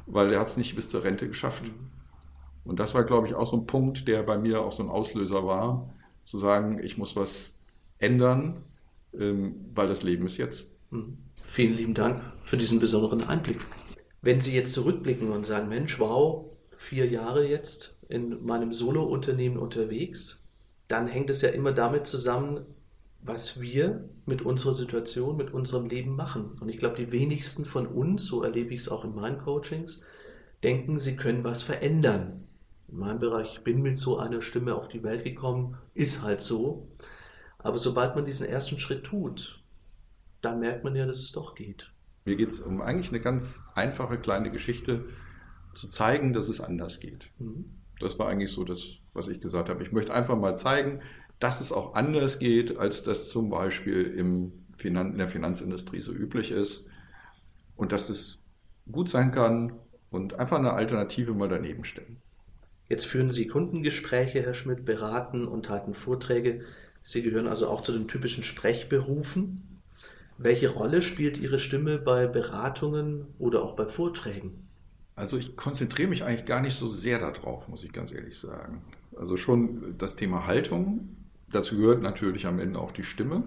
weil 0.07 0.33
er 0.33 0.41
hat 0.41 0.49
es 0.49 0.57
nicht 0.57 0.77
bis 0.77 0.91
zur 0.91 1.05
Rente 1.05 1.29
geschafft. 1.29 1.65
Mhm. 1.65 1.91
Und 2.65 2.81
das 2.81 2.95
war, 2.95 3.05
glaube 3.05 3.27
ich, 3.27 3.35
auch 3.35 3.47
so 3.47 3.57
ein 3.57 3.67
Punkt, 3.67 4.09
der 4.09 4.23
bei 4.23 4.39
mir 4.39 4.63
auch 4.63 4.73
so 4.73 4.83
ein 4.83 4.89
Auslöser 4.89 5.45
war, 5.45 5.93
zu 6.23 6.39
sagen, 6.39 6.79
ich 6.83 6.97
muss 6.97 7.17
was 7.17 7.53
ändern, 7.99 8.63
ähm, 9.13 9.57
weil 9.75 9.89
das 9.89 10.03
Leben 10.03 10.27
ist 10.27 10.39
jetzt. 10.39 10.71
Mhm. 10.91 11.19
Vielen 11.43 11.75
lieben 11.75 11.95
Dank 11.95 12.23
für 12.41 12.57
diesen 12.57 12.81
besonderen 12.81 13.25
Einblick. 13.29 13.61
Wenn 14.23 14.41
Sie 14.41 14.55
jetzt 14.55 14.73
zurückblicken 14.73 15.31
und 15.31 15.45
sagen, 15.45 15.69
Mensch, 15.69 16.01
wow, 16.01 16.47
vier 16.85 17.09
Jahre 17.09 17.47
jetzt 17.47 17.97
in 18.09 18.45
meinem 18.45 18.73
Solo-Unternehmen 18.73 19.57
unterwegs, 19.57 20.45
dann 20.89 21.07
hängt 21.07 21.31
es 21.31 21.43
ja 21.43 21.49
immer 21.49 21.73
damit 21.73 22.07
zusammen, 22.07 22.61
was 23.23 23.61
wir 23.61 24.05
mit 24.27 24.43
unserer 24.43 24.75
Situation, 24.75 25.37
mit 25.37 25.53
unserem 25.53 25.87
Leben 25.87 26.15
machen. 26.15 26.59
Und 26.61 26.69
ich 26.69 26.77
glaube, 26.77 26.97
die 26.97 27.11
wenigsten 27.11 27.65
von 27.65 27.87
uns, 27.87 28.27
so 28.27 28.43
erlebe 28.43 28.75
ich 28.75 28.83
es 28.83 28.89
auch 28.89 29.05
in 29.05 29.15
meinen 29.15 29.39
Coachings, 29.39 30.03
denken, 30.63 30.99
sie 30.99 31.17
können 31.17 31.43
was 31.43 31.63
verändern. 31.63 32.45
In 32.89 32.99
meinem 32.99 33.19
Bereich, 33.19 33.55
ich 33.55 33.65
bin 33.65 33.81
mit 33.81 33.99
so 33.99 34.19
einer 34.19 34.43
Stimme 34.43 34.75
auf 34.75 34.89
die 34.89 35.03
Welt 35.03 35.25
gekommen, 35.25 35.79
ist 35.95 36.23
halt 36.23 36.43
so. 36.43 36.87
Aber 37.59 37.79
sobald 37.79 38.15
man 38.15 38.27
diesen 38.27 38.47
ersten 38.47 38.79
Schritt 38.79 39.05
tut, 39.05 39.63
dann 40.43 40.61
merkt 40.61 40.85
man 40.85 40.95
ja, 40.95 41.07
dass 41.07 41.19
es 41.19 41.33
doch 41.33 41.55
geht. 41.55 41.91
Mir 42.27 42.37
geht 42.37 42.51
es 42.51 42.61
um 42.61 42.83
eigentlich 42.83 43.09
eine 43.09 43.21
ganz 43.21 43.63
einfache 43.75 44.19
kleine 44.19 44.51
Geschichte, 44.51 45.07
zu 45.75 45.89
zeigen, 45.89 46.33
dass 46.33 46.49
es 46.49 46.61
anders 46.61 47.01
geht. 47.01 47.31
Mhm. 47.39 47.67
Das 48.01 48.19
war 48.19 48.29
eigentlich 48.29 48.53
so 48.53 48.65
das, 48.65 48.99
was 49.13 49.29
ich 49.29 49.41
gesagt 49.41 49.69
habe. 49.69 49.83
Ich 49.83 49.93
möchte 49.93 50.13
einfach 50.13 50.37
mal 50.37 50.57
zeigen, 50.57 51.01
dass 51.39 51.61
es 51.61 51.73
auch 51.73 51.95
anders 51.95 52.39
geht, 52.39 52.79
als 52.79 53.03
das 53.03 53.29
zum 53.29 53.51
Beispiel 53.51 54.03
im 54.03 54.53
Finan 54.73 55.13
in 55.13 55.19
der 55.19 55.29
Finanzindustrie 55.29 56.01
so 56.01 56.13
üblich 56.13 56.51
ist. 56.51 56.87
Und 57.77 57.93
dass 57.93 58.07
das 58.07 58.39
gut 58.91 59.09
sein 59.09 59.31
kann 59.31 59.73
und 60.11 60.39
einfach 60.39 60.59
eine 60.59 60.73
Alternative 60.73 61.33
mal 61.33 61.49
daneben 61.49 61.85
stellen. 61.85 62.19
Jetzt 62.89 63.07
führen 63.07 63.31
Sie 63.31 63.47
Kundengespräche, 63.47 64.43
Herr 64.43 64.55
Schmidt, 64.55 64.85
beraten 64.85 65.47
und 65.47 65.71
halten 65.71 65.95
Vorträge. 65.95 66.63
Sie 67.03 67.23
gehören 67.23 67.47
also 67.47 67.69
auch 67.69 67.83
zu 67.83 67.93
den 67.93 68.09
typischen 68.09 68.45
Sprechberufen. 68.45 69.81
Welche 70.37 70.69
Rolle 70.69 71.01
spielt 71.01 71.39
Ihre 71.39 71.59
Stimme 71.59 71.99
bei 71.99 72.27
Beratungen 72.27 73.27
oder 73.39 73.63
auch 73.63 73.77
bei 73.77 73.87
Vorträgen? 73.87 74.64
Also 75.17 75.39
ich 75.39 75.57
konzentriere 75.57 76.09
mich 76.09 76.25
eigentlich 76.25 76.45
gar 76.45 76.61
nicht 76.61 76.77
so 76.77 76.89
sehr 76.89 77.19
darauf, 77.19 77.69
muss 77.69 77.85
ich 77.85 77.93
ganz 77.93 78.13
ehrlich 78.13 78.39
sagen. 78.39 78.83
Also 79.17 79.37
schon 79.37 79.97
das 79.97 80.17
Thema 80.17 80.47
Haltung, 80.47 81.17
dazu 81.53 81.77
gehört 81.77 82.03
natürlich 82.03 82.47
am 82.47 82.59
Ende 82.59 82.81
auch 82.81 82.91
die 82.91 83.05
Stimme. 83.05 83.45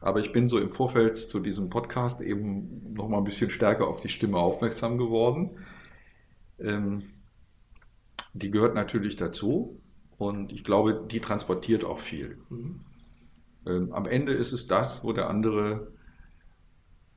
Aber 0.00 0.20
ich 0.20 0.32
bin 0.32 0.48
so 0.48 0.58
im 0.58 0.70
Vorfeld 0.70 1.18
zu 1.18 1.40
diesem 1.40 1.68
Podcast 1.70 2.20
eben 2.20 2.92
noch 2.94 3.08
mal 3.08 3.18
ein 3.18 3.24
bisschen 3.24 3.50
stärker 3.50 3.86
auf 3.86 4.00
die 4.00 4.08
Stimme 4.08 4.38
aufmerksam 4.38 4.96
geworden. 4.96 5.58
Ähm, 6.58 7.02
die 8.32 8.50
gehört 8.50 8.74
natürlich 8.74 9.16
dazu 9.16 9.80
und 10.16 10.52
ich 10.52 10.64
glaube, 10.64 11.06
die 11.10 11.20
transportiert 11.20 11.84
auch 11.84 11.98
viel. 11.98 12.38
Mhm. 12.48 12.80
Ähm, 13.66 13.92
am 13.92 14.06
Ende 14.06 14.32
ist 14.32 14.52
es 14.52 14.68
das, 14.68 15.04
wo 15.04 15.12
der 15.12 15.28
andere 15.28 15.92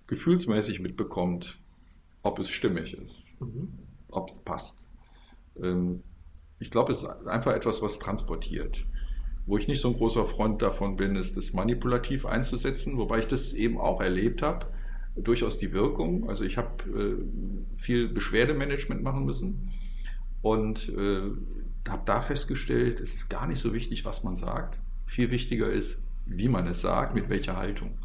gefühlsmäßig 0.08 0.80
mitbekommt, 0.82 1.60
ob 2.24 2.40
es 2.40 2.50
stimmig 2.50 2.98
ist 2.98 3.31
mhm. 3.41 3.80
ob 4.10 4.30
es 4.30 4.39
passt. 4.39 4.88
Ähm, 5.62 6.04
ich 6.60 6.71
glaube, 6.71 6.91
es 6.91 6.99
ist 6.99 7.06
einfach 7.27 7.54
etwas, 7.54 7.82
was 7.82 7.99
transportiert. 7.99 8.86
Wo 9.47 9.58
ich 9.58 9.67
nicht 9.67 9.82
so 9.82 9.89
ein 9.89 9.95
großer 9.95 10.25
Freund 10.25 10.62
davon 10.62 10.95
bin, 10.95 11.15
ist 11.15 11.36
das 11.36 11.54
manipulativ 11.54 12.25
einzusetzen, 12.25 12.97
wobei 12.97 13.19
ich 13.19 13.27
das 13.27 13.54
eben 13.54 13.80
auch 13.80 13.99
erlebt 13.99 14.43
habe. 14.43 14.67
Durchaus 15.15 15.58
die 15.58 15.73
Wirkung. 15.73 16.30
Also 16.30 16.45
ich 16.45 16.58
habe 16.58 16.69
äh, 16.84 17.82
viel 17.82 18.08
Beschwerdemanagement 18.08 19.01
machen 19.01 19.25
müssen 19.25 19.71
und 20.41 20.89
äh, 20.89 21.32
habe 21.89 22.04
da 22.06 22.21
festgestellt, 22.21 22.99
es 22.99 23.15
ist 23.15 23.30
gar 23.30 23.47
nicht 23.47 23.60
so 23.60 23.73
wichtig, 23.73 24.06
was 24.06 24.23
man 24.23 24.36
sagt. 24.36 24.80
Viel 25.06 25.32
wichtiger 25.32 25.69
ist, 25.69 25.97
wie 26.25 26.47
man 26.47 26.67
es 26.67 26.82
sagt, 26.82 27.15
mit 27.15 27.27
welcher 27.30 27.58
Haltung. 27.58 27.97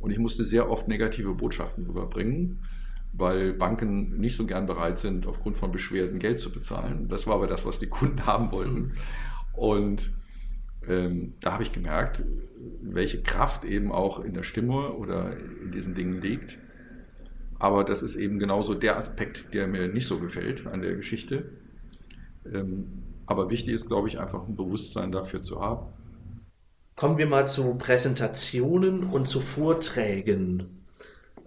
Und 0.00 0.10
ich 0.10 0.18
musste 0.18 0.44
sehr 0.44 0.70
oft 0.70 0.88
negative 0.88 1.34
Botschaften 1.34 1.86
überbringen 1.86 2.60
weil 3.12 3.52
Banken 3.52 4.18
nicht 4.18 4.36
so 4.36 4.46
gern 4.46 4.66
bereit 4.66 4.98
sind, 4.98 5.26
aufgrund 5.26 5.56
von 5.56 5.72
Beschwerden 5.72 6.18
Geld 6.18 6.38
zu 6.38 6.52
bezahlen. 6.52 7.08
Das 7.08 7.26
war 7.26 7.34
aber 7.34 7.46
das, 7.46 7.64
was 7.64 7.78
die 7.78 7.88
Kunden 7.88 8.26
haben 8.26 8.52
wollten. 8.52 8.94
Und 9.52 10.12
ähm, 10.86 11.34
da 11.40 11.52
habe 11.52 11.62
ich 11.62 11.72
gemerkt, 11.72 12.22
welche 12.80 13.22
Kraft 13.22 13.64
eben 13.64 13.92
auch 13.92 14.20
in 14.20 14.34
der 14.34 14.42
Stimme 14.42 14.92
oder 14.92 15.36
in 15.36 15.70
diesen 15.72 15.94
Dingen 15.94 16.20
liegt. 16.20 16.58
Aber 17.58 17.82
das 17.82 18.02
ist 18.02 18.14
eben 18.14 18.38
genauso 18.38 18.74
der 18.74 18.96
Aspekt, 18.96 19.52
der 19.52 19.66
mir 19.66 19.88
nicht 19.88 20.06
so 20.06 20.20
gefällt 20.20 20.66
an 20.66 20.80
der 20.80 20.94
Geschichte. 20.94 21.50
Ähm, 22.52 23.02
aber 23.26 23.50
wichtig 23.50 23.74
ist, 23.74 23.86
glaube 23.86 24.08
ich, 24.08 24.18
einfach 24.18 24.46
ein 24.46 24.56
Bewusstsein 24.56 25.12
dafür 25.12 25.42
zu 25.42 25.60
haben. 25.60 25.92
Kommen 26.96 27.18
wir 27.18 27.26
mal 27.26 27.46
zu 27.46 27.74
Präsentationen 27.74 29.04
und 29.04 29.28
zu 29.28 29.40
Vorträgen. 29.40 30.77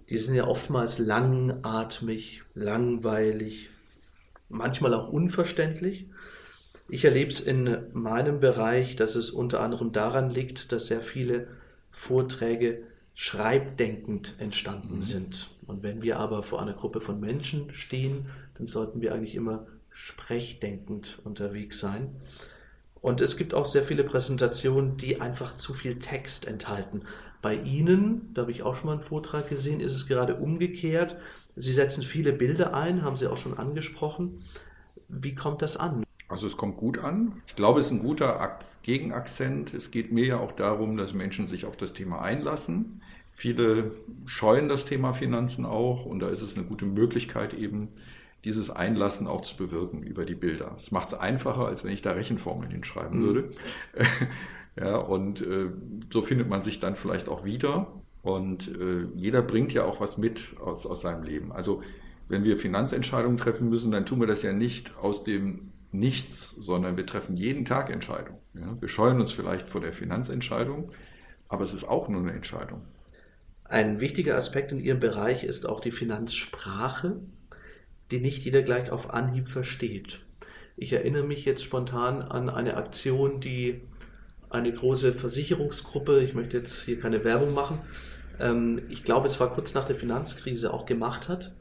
Die 0.08 0.18
sind 0.18 0.34
ja 0.34 0.46
oftmals 0.46 0.98
langatmig, 0.98 2.42
langweilig, 2.54 3.70
manchmal 4.48 4.94
auch 4.94 5.08
unverständlich. 5.08 6.06
Ich 6.88 7.04
erlebe 7.04 7.30
es 7.30 7.40
in 7.40 7.78
meinem 7.92 8.40
Bereich, 8.40 8.96
dass 8.96 9.14
es 9.14 9.30
unter 9.30 9.60
anderem 9.60 9.92
daran 9.92 10.30
liegt, 10.30 10.72
dass 10.72 10.88
sehr 10.88 11.00
viele 11.00 11.46
Vorträge 11.90 12.82
schreibdenkend 13.14 14.34
entstanden 14.38 14.96
mhm. 14.96 15.02
sind. 15.02 15.50
Und 15.66 15.82
wenn 15.82 16.02
wir 16.02 16.18
aber 16.18 16.42
vor 16.42 16.60
einer 16.60 16.74
Gruppe 16.74 17.00
von 17.00 17.20
Menschen 17.20 17.72
stehen, 17.74 18.26
dann 18.54 18.66
sollten 18.66 19.00
wir 19.00 19.14
eigentlich 19.14 19.34
immer 19.34 19.66
sprechdenkend 19.90 21.18
unterwegs 21.24 21.78
sein. 21.78 22.16
Und 23.02 23.20
es 23.20 23.36
gibt 23.36 23.52
auch 23.52 23.66
sehr 23.66 23.82
viele 23.82 24.04
Präsentationen, 24.04 24.96
die 24.96 25.20
einfach 25.20 25.56
zu 25.56 25.74
viel 25.74 25.98
Text 25.98 26.46
enthalten. 26.46 27.02
Bei 27.42 27.56
Ihnen, 27.56 28.32
da 28.32 28.42
habe 28.42 28.52
ich 28.52 28.62
auch 28.62 28.76
schon 28.76 28.86
mal 28.86 28.92
einen 28.92 29.02
Vortrag 29.02 29.48
gesehen, 29.48 29.80
ist 29.80 29.92
es 29.92 30.06
gerade 30.06 30.36
umgekehrt. 30.36 31.16
Sie 31.56 31.72
setzen 31.72 32.04
viele 32.04 32.32
Bilder 32.32 32.74
ein, 32.74 33.02
haben 33.02 33.16
Sie 33.16 33.26
auch 33.26 33.36
schon 33.36 33.58
angesprochen. 33.58 34.44
Wie 35.08 35.34
kommt 35.34 35.62
das 35.62 35.76
an? 35.76 36.04
Also 36.28 36.46
es 36.46 36.56
kommt 36.56 36.76
gut 36.76 36.96
an. 36.98 37.42
Ich 37.48 37.56
glaube, 37.56 37.80
es 37.80 37.86
ist 37.86 37.92
ein 37.92 37.98
guter 37.98 38.58
Gegenakzent. 38.84 39.74
Es 39.74 39.90
geht 39.90 40.12
mir 40.12 40.24
ja 40.24 40.38
auch 40.38 40.52
darum, 40.52 40.96
dass 40.96 41.12
Menschen 41.12 41.48
sich 41.48 41.66
auf 41.66 41.76
das 41.76 41.92
Thema 41.92 42.22
einlassen. 42.22 43.02
Viele 43.32 43.90
scheuen 44.26 44.68
das 44.68 44.84
Thema 44.84 45.12
Finanzen 45.12 45.66
auch 45.66 46.06
und 46.06 46.20
da 46.20 46.28
ist 46.28 46.42
es 46.42 46.56
eine 46.56 46.64
gute 46.64 46.84
Möglichkeit 46.84 47.52
eben, 47.52 47.88
dieses 48.44 48.70
Einlassen 48.70 49.26
auch 49.26 49.42
zu 49.42 49.56
bewirken 49.56 50.02
über 50.02 50.24
die 50.24 50.34
Bilder. 50.34 50.76
Es 50.78 50.90
macht 50.90 51.08
es 51.08 51.14
einfacher, 51.14 51.66
als 51.66 51.84
wenn 51.84 51.92
ich 51.92 52.02
da 52.02 52.12
Rechenformeln 52.12 52.70
hinschreiben 52.70 53.20
mhm. 53.20 53.24
würde. 53.24 53.50
ja, 54.76 54.96
und 54.96 55.42
äh, 55.42 55.70
so 56.12 56.22
findet 56.22 56.48
man 56.48 56.62
sich 56.62 56.80
dann 56.80 56.96
vielleicht 56.96 57.28
auch 57.28 57.44
wieder. 57.44 57.92
Und 58.22 58.68
äh, 58.76 59.06
jeder 59.14 59.42
bringt 59.42 59.72
ja 59.72 59.84
auch 59.84 60.00
was 60.00 60.18
mit 60.18 60.54
aus, 60.60 60.86
aus 60.86 61.02
seinem 61.02 61.22
Leben. 61.22 61.52
Also 61.52 61.82
wenn 62.28 62.44
wir 62.44 62.56
Finanzentscheidungen 62.56 63.36
treffen 63.36 63.68
müssen, 63.68 63.92
dann 63.92 64.06
tun 64.06 64.20
wir 64.20 64.26
das 64.26 64.42
ja 64.42 64.52
nicht 64.52 64.96
aus 64.96 65.24
dem 65.24 65.72
Nichts, 65.94 66.56
sondern 66.58 66.96
wir 66.96 67.04
treffen 67.04 67.36
jeden 67.36 67.66
Tag 67.66 67.90
Entscheidungen. 67.90 68.38
Ja? 68.54 68.80
Wir 68.80 68.88
scheuen 68.88 69.20
uns 69.20 69.30
vielleicht 69.30 69.68
vor 69.68 69.82
der 69.82 69.92
Finanzentscheidung, 69.92 70.90
aber 71.48 71.64
es 71.64 71.74
ist 71.74 71.84
auch 71.84 72.08
nur 72.08 72.22
eine 72.22 72.32
Entscheidung. 72.32 72.80
Ein 73.64 74.00
wichtiger 74.00 74.36
Aspekt 74.36 74.72
in 74.72 74.78
Ihrem 74.78 75.00
Bereich 75.00 75.44
ist 75.44 75.66
auch 75.66 75.80
die 75.80 75.90
Finanzsprache 75.90 77.20
die 78.12 78.20
nicht 78.20 78.44
jeder 78.44 78.62
gleich 78.62 78.90
auf 78.90 79.12
Anhieb 79.12 79.48
versteht. 79.48 80.20
Ich 80.76 80.92
erinnere 80.92 81.24
mich 81.24 81.44
jetzt 81.44 81.64
spontan 81.64 82.22
an 82.22 82.48
eine 82.48 82.76
Aktion, 82.76 83.40
die 83.40 83.80
eine 84.50 84.72
große 84.72 85.12
Versicherungsgruppe, 85.14 86.22
ich 86.22 86.34
möchte 86.34 86.58
jetzt 86.58 86.82
hier 86.82 87.00
keine 87.00 87.24
Werbung 87.24 87.54
machen, 87.54 87.78
ähm, 88.38 88.82
ich 88.88 89.02
glaube, 89.02 89.26
es 89.26 89.40
war 89.40 89.52
kurz 89.52 89.74
nach 89.74 89.84
der 89.84 89.96
Finanzkrise 89.96 90.72
auch 90.72 90.86
gemacht 90.86 91.28
hat 91.28 91.52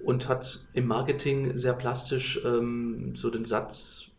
und 0.00 0.28
hat 0.28 0.64
im 0.72 0.86
Marketing 0.86 1.56
sehr 1.56 1.74
plastisch 1.74 2.40
ähm, 2.44 3.14
so 3.14 3.30
den 3.30 3.44
Satz 3.44 4.10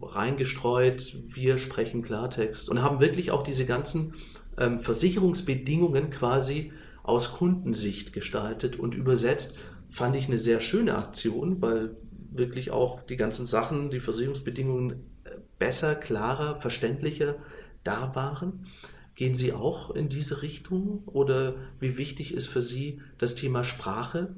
reingestreut, 0.00 1.16
wir 1.28 1.58
sprechen 1.58 2.02
Klartext 2.02 2.68
und 2.70 2.82
haben 2.82 3.00
wirklich 3.00 3.30
auch 3.30 3.42
diese 3.42 3.66
ganzen 3.66 4.14
ähm, 4.56 4.78
Versicherungsbedingungen 4.78 6.10
quasi 6.10 6.72
aus 7.02 7.32
Kundensicht 7.32 8.12
gestaltet 8.12 8.78
und 8.78 8.94
übersetzt 8.94 9.54
fand 9.88 10.16
ich 10.16 10.28
eine 10.28 10.38
sehr 10.38 10.60
schöne 10.60 10.96
Aktion, 10.96 11.60
weil 11.60 11.96
wirklich 12.30 12.70
auch 12.70 13.02
die 13.02 13.16
ganzen 13.16 13.46
Sachen, 13.46 13.90
die 13.90 14.00
Versicherungsbedingungen 14.00 14.92
äh, 15.24 15.30
besser, 15.58 15.94
klarer, 15.94 16.56
verständlicher 16.56 17.36
da 17.84 18.14
waren. 18.14 18.66
Gehen 19.14 19.34
Sie 19.34 19.52
auch 19.52 19.90
in 19.90 20.08
diese 20.08 20.42
Richtung 20.42 21.02
oder 21.06 21.56
wie 21.80 21.96
wichtig 21.96 22.32
ist 22.32 22.46
für 22.46 22.62
Sie 22.62 23.00
das 23.18 23.34
Thema 23.34 23.64
Sprache 23.64 24.36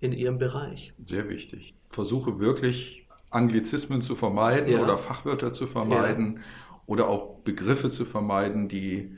in 0.00 0.12
Ihrem 0.12 0.38
Bereich? 0.38 0.92
Sehr 1.04 1.28
wichtig. 1.28 1.74
Versuche 1.90 2.40
wirklich 2.40 3.06
Anglizismen 3.30 4.02
zu 4.02 4.16
vermeiden 4.16 4.72
ja. 4.72 4.82
oder 4.82 4.98
Fachwörter 4.98 5.52
zu 5.52 5.66
vermeiden 5.66 6.36
ja. 6.36 6.42
oder 6.86 7.08
auch 7.08 7.38
Begriffe 7.40 7.90
zu 7.90 8.04
vermeiden, 8.04 8.66
die 8.66 9.16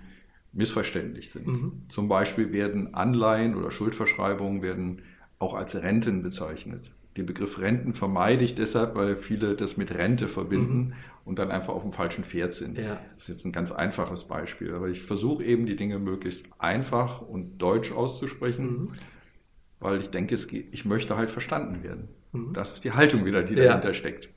missverständlich 0.52 1.30
sind. 1.30 1.46
Mhm. 1.46 1.82
Zum 1.88 2.08
Beispiel 2.08 2.52
werden 2.52 2.94
Anleihen 2.94 3.54
oder 3.54 3.70
Schuldverschreibungen 3.70 4.62
werden 4.62 5.00
auch 5.42 5.54
als 5.54 5.74
Renten 5.74 6.22
bezeichnet. 6.22 6.92
Den 7.16 7.26
Begriff 7.26 7.58
Renten 7.58 7.92
vermeide 7.92 8.44
ich 8.44 8.54
deshalb, 8.54 8.94
weil 8.94 9.16
viele 9.16 9.54
das 9.54 9.76
mit 9.76 9.92
Rente 9.92 10.28
verbinden 10.28 10.78
mhm. 10.78 10.92
und 11.24 11.38
dann 11.38 11.50
einfach 11.50 11.74
auf 11.74 11.82
dem 11.82 11.92
falschen 11.92 12.24
Pferd 12.24 12.54
sind. 12.54 12.78
Ja. 12.78 13.00
Das 13.14 13.24
ist 13.24 13.28
jetzt 13.28 13.44
ein 13.44 13.52
ganz 13.52 13.72
einfaches 13.72 14.24
Beispiel, 14.24 14.72
aber 14.72 14.88
ich 14.88 15.02
versuche 15.02 15.44
eben 15.44 15.66
die 15.66 15.76
Dinge 15.76 15.98
möglichst 15.98 16.44
einfach 16.58 17.20
und 17.20 17.58
deutsch 17.58 17.92
auszusprechen, 17.92 18.66
mhm. 18.66 18.92
weil 19.80 20.00
ich 20.00 20.08
denke, 20.08 20.36
geht, 20.36 20.68
ich 20.70 20.84
möchte 20.84 21.16
halt 21.16 21.30
verstanden 21.30 21.82
werden. 21.82 22.08
Mhm. 22.30 22.54
Das 22.54 22.72
ist 22.72 22.84
die 22.84 22.92
Haltung 22.92 23.26
wieder, 23.26 23.42
die 23.42 23.54
ja. 23.54 23.64
dahinter 23.64 23.92
steckt. 23.92 24.30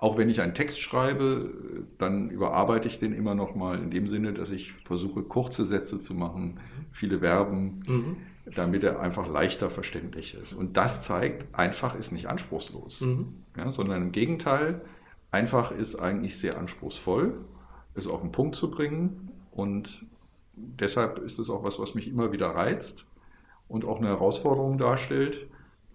Auch 0.00 0.18
wenn 0.18 0.28
ich 0.28 0.42
einen 0.42 0.52
Text 0.52 0.82
schreibe, 0.82 1.86
dann 1.96 2.28
überarbeite 2.28 2.88
ich 2.88 2.98
den 2.98 3.14
immer 3.14 3.34
noch 3.34 3.54
mal 3.54 3.78
in 3.78 3.90
dem 3.90 4.08
Sinne, 4.08 4.34
dass 4.34 4.50
ich 4.50 4.72
versuche, 4.84 5.22
kurze 5.22 5.64
Sätze 5.64 5.98
zu 5.98 6.12
machen, 6.12 6.54
mhm. 6.54 6.86
viele 6.90 7.20
Verben 7.20 7.82
mhm 7.86 8.16
damit 8.46 8.82
er 8.84 9.00
einfach 9.00 9.26
leichter 9.26 9.70
verständlich 9.70 10.34
ist. 10.34 10.52
Und 10.52 10.76
das 10.76 11.02
zeigt, 11.02 11.54
einfach 11.54 11.94
ist 11.94 12.12
nicht 12.12 12.26
anspruchslos, 12.26 13.00
mhm. 13.00 13.42
ja, 13.56 13.72
sondern 13.72 14.02
im 14.02 14.12
Gegenteil, 14.12 14.82
einfach 15.30 15.70
ist 15.70 15.96
eigentlich 15.96 16.38
sehr 16.38 16.58
anspruchsvoll, 16.58 17.38
es 17.94 18.06
auf 18.06 18.20
den 18.20 18.32
Punkt 18.32 18.54
zu 18.56 18.70
bringen. 18.70 19.30
Und 19.50 20.04
deshalb 20.54 21.18
ist 21.18 21.38
es 21.38 21.48
auch 21.48 21.64
was, 21.64 21.78
was 21.78 21.94
mich 21.94 22.08
immer 22.08 22.32
wieder 22.32 22.48
reizt 22.48 23.06
und 23.68 23.84
auch 23.84 23.98
eine 23.98 24.08
Herausforderung 24.08 24.78
darstellt, 24.78 25.46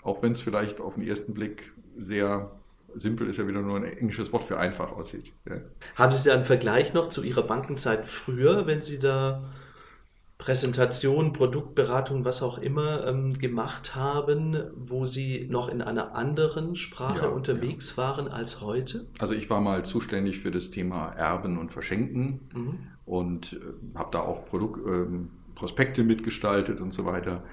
auch 0.01 0.23
wenn 0.23 0.31
es 0.31 0.41
vielleicht 0.41 0.81
auf 0.81 0.95
den 0.95 1.07
ersten 1.07 1.33
Blick 1.33 1.71
sehr 1.97 2.51
simpel 2.95 3.29
ist 3.29 3.37
ja 3.37 3.47
wieder 3.47 3.61
nur 3.61 3.77
ein 3.77 3.83
englisches 3.83 4.33
Wort 4.33 4.45
für 4.45 4.57
einfach 4.57 4.91
aussieht. 4.91 5.33
Ja. 5.47 5.57
Haben 5.95 6.11
Sie 6.13 6.27
da 6.27 6.33
einen 6.33 6.43
Vergleich 6.43 6.93
noch 6.93 7.09
zu 7.09 7.23
Ihrer 7.23 7.43
Bankenzeit 7.43 8.07
früher, 8.07 8.65
wenn 8.65 8.81
Sie 8.81 8.99
da 8.99 9.43
Präsentation, 10.39 11.33
Produktberatung, 11.33 12.23
was 12.23 12.41
auch 12.41 12.57
immer 12.57 13.05
ähm, 13.05 13.37
gemacht 13.37 13.93
haben, 13.93 14.57
wo 14.73 15.05
Sie 15.05 15.45
noch 15.49 15.67
in 15.67 15.81
einer 15.81 16.15
anderen 16.15 16.77
Sprache 16.77 17.25
ja, 17.25 17.27
unterwegs 17.27 17.95
ja. 17.97 18.03
waren 18.03 18.29
als 18.29 18.61
heute? 18.61 19.05
Also 19.19 19.33
ich 19.33 19.49
war 19.49 19.59
mal 19.59 19.83
zuständig 19.83 20.39
für 20.39 20.49
das 20.49 20.69
Thema 20.69 21.09
Erben 21.09 21.57
und 21.57 21.73
Verschenken 21.73 22.39
mhm. 22.55 22.79
und 23.05 23.53
äh, 23.53 23.97
habe 23.97 24.09
da 24.13 24.21
auch 24.21 24.45
Produkt, 24.45 24.79
äh, 24.87 25.07
Prospekte 25.55 26.05
mitgestaltet 26.05 26.79
und 26.79 26.93
so 26.93 27.03
weiter. 27.03 27.43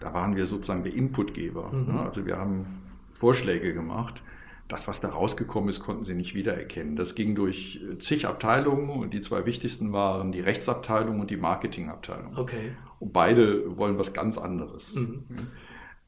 Da 0.00 0.12
waren 0.12 0.36
wir 0.36 0.44
sozusagen 0.44 0.84
der 0.84 0.92
Inputgeber. 0.92 1.72
Mhm. 1.72 1.94
Ne? 1.94 2.00
Also 2.00 2.26
wir 2.26 2.36
haben 2.36 2.66
Vorschläge 3.14 3.72
gemacht 3.72 4.22
das, 4.68 4.88
was 4.88 5.00
da 5.00 5.10
rausgekommen 5.10 5.68
ist, 5.68 5.80
konnten 5.80 6.04
sie 6.04 6.14
nicht 6.14 6.34
wiedererkennen. 6.34 6.96
Das 6.96 7.14
ging 7.14 7.34
durch 7.34 7.80
äh, 7.82 7.98
zig 7.98 8.26
Abteilungen 8.26 8.90
und 8.90 9.12
die 9.12 9.20
zwei 9.20 9.44
wichtigsten 9.46 9.92
waren 9.92 10.32
die 10.32 10.40
Rechtsabteilung 10.40 11.20
und 11.20 11.30
die 11.30 11.36
Marketingabteilung. 11.36 12.36
Okay. 12.36 12.72
Und 12.98 13.12
beide 13.12 13.76
wollen 13.76 13.98
was 13.98 14.12
ganz 14.12 14.38
anderes. 14.38 14.94
Mhm. 14.94 15.24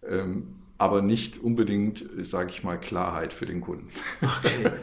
Ähm, 0.08 0.46
aber 0.78 1.02
nicht 1.02 1.38
unbedingt, 1.38 2.04
sage 2.22 2.50
ich 2.50 2.62
mal, 2.62 2.78
Klarheit 2.78 3.32
für 3.32 3.46
den 3.46 3.60
Kunden. 3.60 3.88
Okay. 4.20 4.72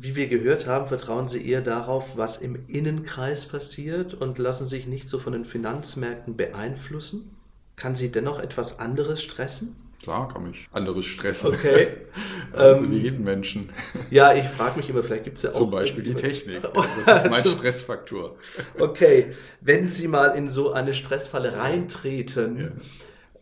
Wie 0.00 0.14
wir 0.14 0.28
gehört 0.28 0.68
haben, 0.68 0.86
vertrauen 0.86 1.26
Sie 1.26 1.44
eher 1.44 1.60
darauf, 1.60 2.16
was 2.16 2.36
im 2.36 2.56
Innenkreis 2.68 3.46
passiert 3.46 4.14
und 4.14 4.38
lassen 4.38 4.68
sich 4.68 4.86
nicht 4.86 5.08
so 5.08 5.18
von 5.18 5.32
den 5.32 5.44
Finanzmärkten 5.44 6.36
beeinflussen? 6.36 7.36
Kann 7.74 7.96
Sie 7.96 8.12
dennoch 8.12 8.38
etwas 8.38 8.78
anderes 8.78 9.20
stressen? 9.20 9.74
Klar 10.08 10.26
kann 10.28 10.48
mich 10.48 10.66
anderes 10.72 11.04
stressen. 11.04 11.52
Okay. 11.52 11.98
ähm, 12.56 12.90
wie 12.90 12.96
jeden 12.96 13.24
Menschen. 13.24 13.68
Ja, 14.08 14.32
ich 14.32 14.46
frage 14.46 14.78
mich 14.78 14.88
immer, 14.88 15.02
vielleicht 15.02 15.24
gibt 15.24 15.36
es 15.36 15.42
ja 15.42 15.50
auch. 15.50 15.56
Zum 15.56 15.70
Beispiel 15.70 16.02
die 16.02 16.14
Technik. 16.14 16.62
Das 17.04 17.24
ist 17.24 17.30
mein 17.30 17.44
Stressfaktor. 17.44 18.36
Okay. 18.78 19.32
Wenn 19.60 19.90
Sie 19.90 20.08
mal 20.08 20.28
in 20.28 20.48
so 20.48 20.72
eine 20.72 20.94
Stressfalle 20.94 21.58
reintreten, 21.58 22.58
ja. 22.58 22.68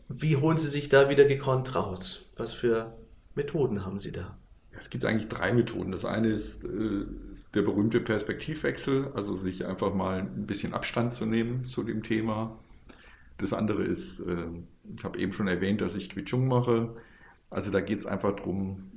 wie 0.08 0.34
holen 0.34 0.58
Sie 0.58 0.68
sich 0.68 0.88
da 0.88 1.08
wieder 1.08 1.24
gekonnt 1.24 1.76
raus? 1.76 2.28
Was 2.36 2.52
für 2.52 2.96
Methoden 3.36 3.86
haben 3.86 4.00
Sie 4.00 4.10
da? 4.10 4.36
Es 4.76 4.90
gibt 4.90 5.04
eigentlich 5.04 5.28
drei 5.28 5.52
Methoden. 5.52 5.92
Das 5.92 6.04
eine 6.04 6.30
ist, 6.30 6.64
äh, 6.64 7.04
der 7.54 7.62
berühmte 7.62 8.00
Perspektivwechsel, 8.00 9.12
also 9.14 9.36
sich 9.36 9.66
einfach 9.66 9.94
mal 9.94 10.18
ein 10.18 10.46
bisschen 10.46 10.74
Abstand 10.74 11.14
zu 11.14 11.26
nehmen 11.26 11.66
zu 11.66 11.84
dem 11.84 12.02
Thema 12.02 12.58
das 13.38 13.52
andere 13.52 13.84
ist, 13.84 14.20
äh, 14.20 14.46
ich 14.96 15.04
habe 15.04 15.18
eben 15.18 15.32
schon 15.32 15.48
erwähnt, 15.48 15.80
dass 15.80 15.94
ich 15.94 16.10
Quichung 16.10 16.48
mache. 16.48 16.96
Also 17.50 17.70
da 17.70 17.80
geht 17.80 17.98
es 17.98 18.06
einfach 18.06 18.34
darum, 18.34 18.90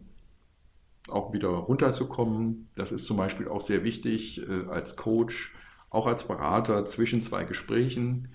auch 1.07 1.33
wieder 1.33 1.49
runterzukommen. 1.49 2.65
Das 2.75 2.91
ist 2.91 3.05
zum 3.05 3.17
Beispiel 3.17 3.47
auch 3.47 3.61
sehr 3.61 3.83
wichtig 3.83 4.41
äh, 4.47 4.65
als 4.69 4.95
Coach, 4.95 5.53
auch 5.89 6.07
als 6.07 6.27
Berater 6.27 6.85
zwischen 6.85 7.21
zwei 7.21 7.43
Gesprächen. 7.43 8.29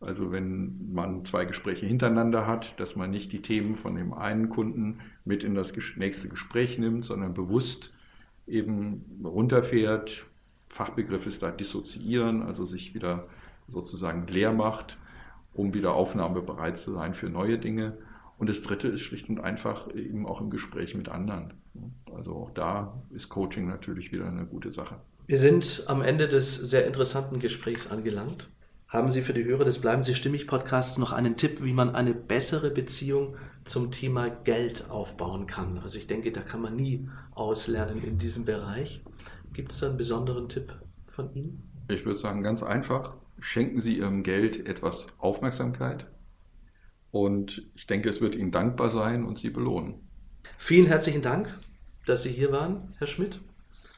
Also 0.00 0.32
wenn 0.32 0.92
man 0.92 1.24
zwei 1.24 1.44
Gespräche 1.44 1.86
hintereinander 1.86 2.46
hat, 2.46 2.80
dass 2.80 2.96
man 2.96 3.10
nicht 3.10 3.32
die 3.32 3.42
Themen 3.42 3.74
von 3.74 3.94
dem 3.94 4.14
einen 4.14 4.48
Kunden 4.48 5.00
mit 5.24 5.44
in 5.44 5.54
das 5.54 5.74
nächste 5.96 6.28
Gespräch 6.28 6.78
nimmt, 6.78 7.04
sondern 7.04 7.34
bewusst 7.34 7.94
eben 8.46 9.04
runterfährt. 9.22 10.24
Fachbegriff 10.68 11.26
ist 11.26 11.42
da 11.42 11.50
dissoziieren, 11.50 12.42
also 12.42 12.64
sich 12.64 12.94
wieder 12.94 13.26
sozusagen 13.68 14.26
leer 14.26 14.52
macht, 14.52 14.98
um 15.60 15.74
wieder 15.74 15.94
aufnahmebereit 15.94 16.78
zu 16.78 16.94
sein 16.94 17.14
für 17.14 17.28
neue 17.28 17.58
Dinge. 17.58 17.98
Und 18.38 18.48
das 18.48 18.62
Dritte 18.62 18.88
ist 18.88 19.02
schlicht 19.02 19.28
und 19.28 19.40
einfach 19.40 19.94
eben 19.94 20.26
auch 20.26 20.40
im 20.40 20.48
Gespräch 20.48 20.94
mit 20.94 21.10
anderen. 21.10 21.54
Also 22.14 22.34
auch 22.34 22.50
da 22.50 23.02
ist 23.10 23.28
Coaching 23.28 23.68
natürlich 23.68 24.10
wieder 24.10 24.26
eine 24.26 24.46
gute 24.46 24.72
Sache. 24.72 24.96
Wir 25.26 25.38
sind 25.38 25.84
am 25.86 26.00
Ende 26.00 26.28
des 26.28 26.56
sehr 26.56 26.86
interessanten 26.86 27.38
Gesprächs 27.38 27.90
angelangt. 27.90 28.48
Haben 28.88 29.10
Sie 29.10 29.22
für 29.22 29.34
die 29.34 29.44
Hörer 29.44 29.64
des 29.64 29.78
Bleiben 29.78 30.02
Sie 30.02 30.14
Stimmig 30.14 30.48
Podcasts 30.48 30.98
noch 30.98 31.12
einen 31.12 31.36
Tipp, 31.36 31.62
wie 31.62 31.74
man 31.74 31.94
eine 31.94 32.14
bessere 32.14 32.70
Beziehung 32.70 33.36
zum 33.64 33.92
Thema 33.92 34.30
Geld 34.30 34.90
aufbauen 34.90 35.46
kann? 35.46 35.78
Also 35.78 35.98
ich 35.98 36.08
denke, 36.08 36.32
da 36.32 36.40
kann 36.40 36.62
man 36.62 36.74
nie 36.74 37.08
auslernen 37.32 38.02
in 38.02 38.18
diesem 38.18 38.46
Bereich. 38.46 39.04
Gibt 39.52 39.70
es 39.72 39.78
da 39.78 39.88
einen 39.88 39.98
besonderen 39.98 40.48
Tipp 40.48 40.74
von 41.06 41.32
Ihnen? 41.34 41.70
Ich 41.88 42.04
würde 42.04 42.18
sagen, 42.18 42.42
ganz 42.42 42.62
einfach, 42.62 43.16
schenken 43.40 43.80
Sie 43.80 43.98
Ihrem 43.98 44.22
Geld 44.22 44.66
etwas 44.68 45.08
Aufmerksamkeit, 45.18 46.06
und 47.10 47.62
ich 47.74 47.86
denke, 47.86 48.08
es 48.08 48.20
wird 48.20 48.36
Ihnen 48.36 48.52
dankbar 48.52 48.90
sein 48.90 49.24
und 49.24 49.38
Sie 49.38 49.50
belohnen. 49.50 49.94
Vielen 50.58 50.86
herzlichen 50.86 51.22
Dank, 51.22 51.48
dass 52.06 52.22
Sie 52.22 52.30
hier 52.30 52.52
waren, 52.52 52.94
Herr 52.98 53.06
Schmidt, 53.06 53.40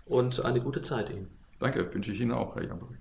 und 0.07 0.45
eine 0.45 0.61
gute 0.61 0.83
Zeit 0.83 1.11
Ihnen. 1.11 1.29
Danke, 1.59 1.93
wünsche 1.93 2.13
ich 2.13 2.21
Ihnen 2.21 2.33
auch, 2.33 2.57
Herr 2.57 2.65
Jambrich. 2.65 2.99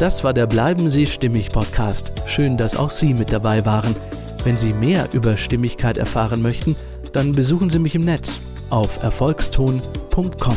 Das 0.00 0.24
war 0.24 0.34
der 0.34 0.46
Bleiben 0.46 0.90
Sie 0.90 1.06
Stimmig 1.06 1.50
Podcast. 1.50 2.12
Schön, 2.26 2.56
dass 2.56 2.74
auch 2.74 2.90
Sie 2.90 3.14
mit 3.14 3.32
dabei 3.32 3.64
waren. 3.64 3.94
Wenn 4.42 4.56
Sie 4.56 4.72
mehr 4.72 5.08
über 5.12 5.36
Stimmigkeit 5.36 5.98
erfahren 5.98 6.42
möchten, 6.42 6.76
dann 7.12 7.32
besuchen 7.32 7.70
Sie 7.70 7.78
mich 7.78 7.94
im 7.94 8.04
Netz 8.04 8.40
auf 8.70 9.02
erfolgston.com. 9.02 10.56